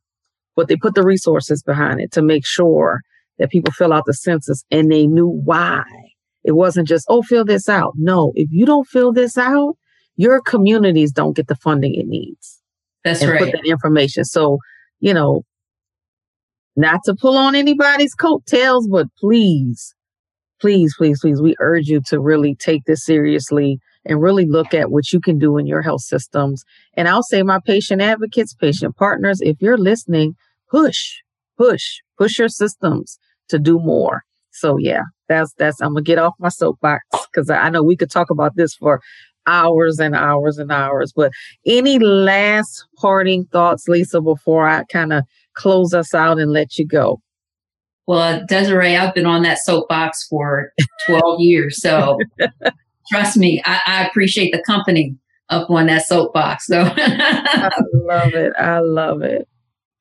but 0.56 0.68
they 0.68 0.76
put 0.76 0.94
the 0.94 1.04
resources 1.04 1.62
behind 1.62 2.00
it 2.00 2.12
to 2.12 2.22
make 2.22 2.46
sure 2.46 3.00
that 3.38 3.50
people 3.50 3.72
fill 3.72 3.92
out 3.92 4.04
the 4.06 4.14
census 4.14 4.64
and 4.70 4.90
they 4.90 5.06
knew 5.06 5.26
why. 5.26 5.82
It 6.44 6.52
wasn't 6.52 6.88
just, 6.88 7.06
oh, 7.08 7.22
fill 7.22 7.44
this 7.44 7.68
out. 7.68 7.92
No, 7.96 8.32
if 8.34 8.48
you 8.50 8.66
don't 8.66 8.86
fill 8.86 9.12
this 9.12 9.38
out, 9.38 9.76
your 10.16 10.40
communities 10.40 11.12
don't 11.12 11.36
get 11.36 11.46
the 11.48 11.56
funding 11.56 11.94
it 11.94 12.06
needs. 12.06 12.60
That's 13.04 13.24
right. 13.24 13.40
Put 13.40 13.52
that 13.52 13.66
information. 13.66 14.24
So, 14.24 14.58
you 15.00 15.14
know, 15.14 15.44
not 16.76 17.00
to 17.04 17.14
pull 17.14 17.36
on 17.36 17.54
anybody's 17.54 18.14
coattails, 18.14 18.88
but 18.88 19.06
please, 19.18 19.94
please, 20.62 20.94
please, 20.96 21.18
please, 21.20 21.42
we 21.42 21.56
urge 21.58 21.88
you 21.88 22.00
to 22.06 22.20
really 22.20 22.54
take 22.54 22.84
this 22.84 23.04
seriously 23.04 23.80
and 24.06 24.22
really 24.22 24.46
look 24.46 24.72
at 24.72 24.92
what 24.92 25.12
you 25.12 25.20
can 25.20 25.36
do 25.36 25.58
in 25.58 25.66
your 25.66 25.82
health 25.82 26.02
systems. 26.02 26.64
And 26.94 27.08
I'll 27.08 27.24
say, 27.24 27.42
my 27.42 27.58
patient 27.66 28.00
advocates, 28.00 28.54
patient 28.54 28.96
partners, 28.96 29.40
if 29.42 29.56
you're 29.60 29.76
listening, 29.76 30.36
push, 30.70 31.16
push, 31.58 31.98
push 32.16 32.38
your 32.38 32.48
systems 32.48 33.18
to 33.48 33.58
do 33.58 33.80
more. 33.80 34.22
So 34.52 34.76
yeah, 34.78 35.02
that's 35.28 35.52
that's 35.54 35.80
I'm 35.80 35.94
gonna 35.94 36.02
get 36.02 36.18
off 36.18 36.34
my 36.38 36.48
soapbox 36.48 37.04
because 37.32 37.50
I 37.50 37.68
know 37.70 37.82
we 37.82 37.96
could 37.96 38.10
talk 38.10 38.30
about 38.30 38.54
this 38.54 38.74
for 38.74 39.00
hours 39.48 39.98
and 39.98 40.14
hours 40.14 40.58
and 40.58 40.70
hours. 40.70 41.12
But 41.14 41.32
any 41.66 41.98
last 41.98 42.86
parting 42.98 43.46
thoughts, 43.46 43.88
Lisa, 43.88 44.20
before 44.20 44.68
I 44.68 44.84
kind 44.84 45.12
of 45.12 45.24
close 45.54 45.92
us 45.92 46.14
out 46.14 46.38
and 46.38 46.52
let 46.52 46.78
you 46.78 46.86
go? 46.86 47.20
Well, 48.06 48.44
Desiree, 48.46 48.96
I've 48.96 49.14
been 49.14 49.26
on 49.26 49.42
that 49.42 49.58
soapbox 49.58 50.26
for 50.26 50.72
12 51.06 51.40
years. 51.40 51.80
So 51.80 52.18
trust 53.08 53.36
me, 53.36 53.62
I, 53.64 53.80
I, 53.86 54.06
appreciate 54.06 54.52
the 54.52 54.62
company 54.64 55.16
up 55.50 55.70
on 55.70 55.86
that 55.86 56.06
soapbox. 56.06 56.66
So 56.66 56.82
I 56.96 57.70
love 57.92 58.34
it. 58.34 58.52
I 58.58 58.80
love 58.80 59.22
it. 59.22 59.48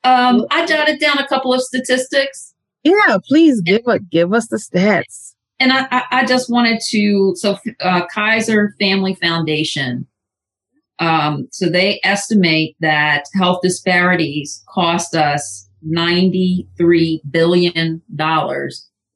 Um, 0.04 0.48
I 0.50 0.66
jotted 0.66 1.00
down 1.00 1.20
a 1.20 1.28
couple 1.28 1.54
of 1.54 1.62
statistics. 1.62 2.56
Yeah, 2.84 3.18
please 3.28 3.62
give 3.62 3.88
us 3.88 4.00
give 4.10 4.34
us 4.34 4.48
the 4.48 4.58
stats. 4.58 5.36
And 5.60 5.72
I, 5.72 6.04
I 6.10 6.26
just 6.26 6.50
wanted 6.50 6.82
to 6.90 7.34
so 7.36 7.60
uh, 7.82 8.08
Kaiser 8.08 8.74
Family 8.80 9.14
Foundation. 9.14 10.08
Um, 10.98 11.48
so 11.52 11.70
they 11.70 12.00
estimate 12.04 12.76
that 12.80 13.26
health 13.36 13.60
disparities 13.62 14.64
cost 14.70 15.16
us 15.16 15.68
$93 15.88 17.20
billion 17.30 18.02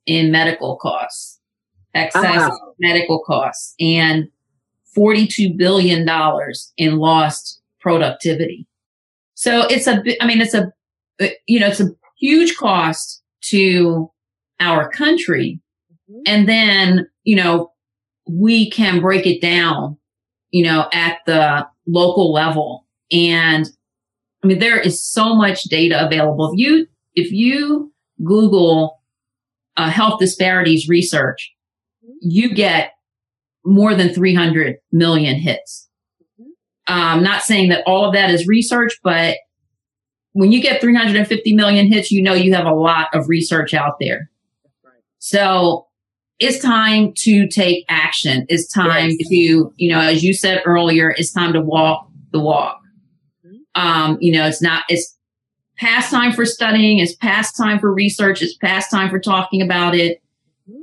in 0.06 0.32
medical 0.32 0.78
costs, 0.78 1.40
excess 1.94 2.52
medical 2.80 3.24
costs, 3.26 3.76
and 3.80 4.28
$42 4.98 5.58
billion 5.58 6.08
in 6.78 6.98
lost 6.98 7.62
productivity. 7.80 8.68
So 9.36 9.68
it's 9.68 9.88
a, 9.88 10.02
I 10.22 10.28
mean, 10.28 10.42
it's 10.42 10.54
a, 10.54 10.72
uh, 11.22 11.28
you 11.48 11.60
know, 11.60 11.68
it's 11.68 11.82
a 11.82 11.90
huge 12.20 12.56
cost 12.58 13.22
to 13.50 14.12
our 14.60 14.90
country. 14.90 15.60
Mm-hmm. 16.10 16.22
And 16.26 16.50
then, 16.50 17.08
you 17.24 17.36
know, 17.36 17.72
we 18.28 18.70
can 18.70 19.02
break 19.02 19.26
it 19.26 19.42
down, 19.42 19.98
you 20.50 20.64
know, 20.64 20.88
at 20.94 21.20
the 21.26 21.68
local 21.86 22.32
level 22.32 22.86
and 23.12 23.70
I 24.46 24.48
mean, 24.48 24.60
there 24.60 24.80
is 24.80 25.04
so 25.04 25.34
much 25.34 25.64
data 25.64 26.06
available. 26.06 26.52
If 26.54 26.60
you, 26.60 26.88
if 27.16 27.32
you 27.32 27.92
Google 28.24 29.02
uh, 29.76 29.90
health 29.90 30.20
disparities 30.20 30.88
research, 30.88 31.52
you 32.22 32.54
get 32.54 32.92
more 33.66 33.96
than 33.96 34.14
300 34.14 34.76
million 34.92 35.38
hits. 35.38 35.90
I'm 36.86 37.24
not 37.24 37.42
saying 37.42 37.70
that 37.70 37.82
all 37.88 38.06
of 38.06 38.14
that 38.14 38.30
is 38.30 38.46
research, 38.46 39.00
but 39.04 39.38
when 40.34 40.52
you 40.52 40.62
get 40.62 40.80
350 40.80 41.56
million 41.56 41.92
hits, 41.92 42.12
you 42.12 42.22
know 42.22 42.34
you 42.34 42.54
have 42.54 42.68
a 42.68 42.76
lot 42.76 43.08
of 43.16 43.28
research 43.28 43.74
out 43.74 43.96
there. 44.00 44.30
So 45.18 45.88
it's 46.38 46.60
time 46.60 47.14
to 47.22 47.48
take 47.48 47.84
action. 47.90 48.46
It's 48.48 48.72
time 48.72 49.10
yes. 49.18 49.30
to, 49.30 49.74
you 49.76 49.92
know, 49.92 50.02
as 50.02 50.24
you 50.24 50.36
said 50.36 50.62
earlier, 50.66 51.16
it's 51.18 51.32
time 51.32 51.52
to 51.54 51.62
walk 51.62 52.08
the 52.32 52.40
walk. 52.40 52.80
Um, 53.76 54.18
you 54.22 54.32
know, 54.32 54.48
it's 54.48 54.62
not, 54.62 54.84
it's 54.90 55.16
past 55.78 56.10
time 56.10 56.32
for 56.32 56.46
studying, 56.46 57.00
it's 57.00 57.16
past 57.16 57.58
time 57.58 57.80
for 57.80 57.94
research, 57.94 58.42
it's 58.42 58.56
past 58.56 58.90
time 58.90 59.10
for 59.10 59.20
talking 59.20 59.62
about 59.62 59.96
it. 59.96 60.22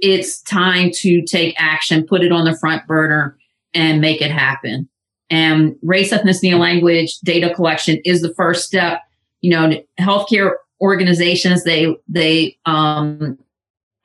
It's 0.01 0.41
time 0.43 0.91
to 0.97 1.23
take 1.23 1.55
action, 1.59 2.07
put 2.07 2.23
it 2.23 2.31
on 2.31 2.45
the 2.45 2.57
front 2.57 2.87
burner 2.87 3.37
and 3.75 4.01
make 4.01 4.21
it 4.21 4.31
happen. 4.31 4.89
And 5.31 5.77
race, 5.83 6.13
ethnicity, 6.13 6.51
and 6.51 6.61
language 6.61 7.19
data 7.21 7.53
collection 7.55 8.01
is 8.05 8.21
the 8.21 8.35
first 8.35 8.67
step. 8.67 9.01
You 9.41 9.51
know, 9.51 9.83
healthcare 9.99 10.53
organizations, 10.81 11.65
they, 11.65 11.97
they, 12.07 12.59
um, 12.67 13.39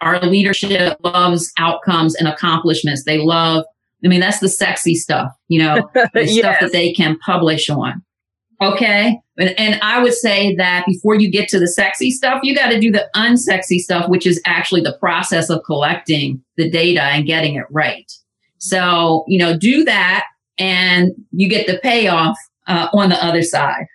our 0.02 0.22
leadership 0.22 0.98
loves 1.04 1.52
outcomes 1.58 2.16
and 2.16 2.28
accomplishments. 2.28 3.04
They 3.04 3.18
love, 3.18 3.66
I 4.04 4.08
mean, 4.08 4.20
that's 4.20 4.40
the 4.40 4.50
sexy 4.50 4.96
stuff, 4.96 5.32
you 5.48 5.60
know, 5.60 5.90
the 6.14 6.26
yes. 6.26 6.38
stuff 6.38 6.58
that 6.62 6.72
they 6.72 6.94
can 6.94 7.18
publish 7.20 7.70
on. 7.70 8.04
Okay. 8.62 9.20
And, 9.38 9.60
and 9.60 9.80
I 9.82 10.02
would 10.02 10.14
say 10.14 10.56
that 10.56 10.86
before 10.88 11.16
you 11.16 11.30
get 11.30 11.48
to 11.50 11.60
the 11.60 11.68
sexy 11.68 12.10
stuff, 12.10 12.40
you 12.44 12.56
got 12.56 12.70
to 12.70 12.80
do 12.80 12.92
the 12.92 13.08
unsexy 13.16 13.78
stuff, 13.78 14.10
which 14.10 14.26
is 14.26 14.42
actually 14.46 14.82
the 14.82 14.98
process 15.00 15.50
of 15.50 15.64
collecting 15.64 16.44
the 16.56 16.70
data 16.70 17.04
and 17.04 17.26
getting 17.26 17.56
it 17.56 17.66
right. 17.70 18.12
So, 18.58 19.24
you 19.28 19.38
know, 19.38 19.56
do 19.56 19.84
that 19.86 20.26
and 20.58 21.12
you 21.32 21.48
get 21.48 21.68
the 21.68 21.80
payoff 21.84 22.38
uh, 22.68 22.88
on 22.94 23.10
the 23.10 23.24
other 23.24 23.44
side. 23.44 23.86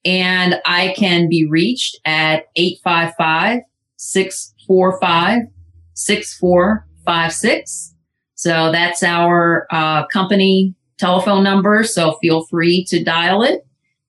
And 0.05 0.61
I 0.65 0.95
can 0.97 1.29
be 1.29 1.45
reached 1.49 1.99
at 2.05 2.45
855 2.57 3.61
645 3.97 5.43
6456. 5.95 7.95
So 8.35 8.73
that's 8.73 9.03
our 9.03 9.67
uh, 9.71 10.07
company 10.07 10.75
telephone 10.99 11.43
number. 11.43 11.83
So 11.85 12.17
feel 12.23 12.47
free 12.47 12.85
to 12.89 13.03
dial 13.03 13.43
it 13.43 13.67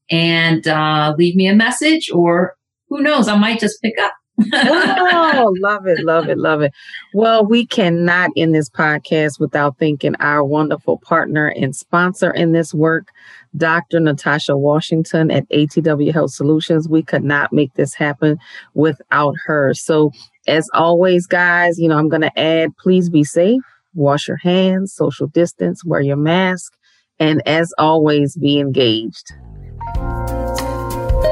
and 0.10 0.66
uh, 0.68 1.16
leave 1.18 1.36
me 1.36 1.48
a 1.48 1.56
message, 1.56 2.10
or 2.14 2.58
who 2.90 3.02
knows, 3.02 3.30
I 3.30 3.38
might 3.38 3.60
just 3.60 3.82
pick 3.82 3.98
up. 4.00 4.14
Oh, 4.54 5.56
love 5.62 5.88
it, 5.88 6.04
love 6.04 6.30
it, 6.30 6.38
love 6.38 6.62
it. 6.62 6.74
Well, 7.14 7.46
we 7.46 7.66
cannot 7.66 8.32
end 8.36 8.56
this 8.56 8.70
podcast 8.70 9.40
without 9.40 9.78
thanking 9.78 10.16
our 10.16 10.44
wonderful 10.44 10.98
partner 10.98 11.48
and 11.48 11.76
sponsor 11.76 12.32
in 12.32 12.52
this 12.52 12.74
work, 12.74 13.08
Dr. 13.56 14.00
Natasha 14.00 14.58
Washington 14.58 15.32
at 15.32 15.48
ATW 15.50 16.14
Health 16.14 16.32
Solutions. 16.32 16.88
We 16.88 17.04
could 17.04 17.24
not 17.24 17.52
make 17.54 17.74
this 17.74 17.94
happen 17.94 18.38
without 18.74 19.36
her. 19.46 19.74
So 19.74 20.12
as 20.48 20.70
always, 20.74 21.28
guys, 21.28 21.80
you 21.80 21.88
know, 21.88 21.98
I'm 21.98 22.10
going 22.10 22.22
to 22.22 22.40
add 22.40 22.76
please 22.78 23.10
be 23.10 23.24
safe, 23.24 23.62
wash 23.94 24.28
your 24.28 24.38
hands, 24.38 24.94
social 24.94 25.28
distance, 25.28 25.86
wear 25.86 26.02
your 26.02 26.18
mask, 26.18 26.74
and 27.20 27.42
as 27.46 27.74
always, 27.78 28.36
be 28.36 28.60
engaged. 28.60 29.34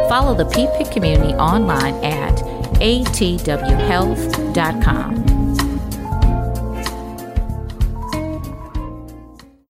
Follow 0.07 0.35
the 0.35 0.45
PPIC 0.45 0.91
community 0.91 1.33
online 1.33 1.95
at 2.03 2.48
atwhealth.com. 2.79 5.38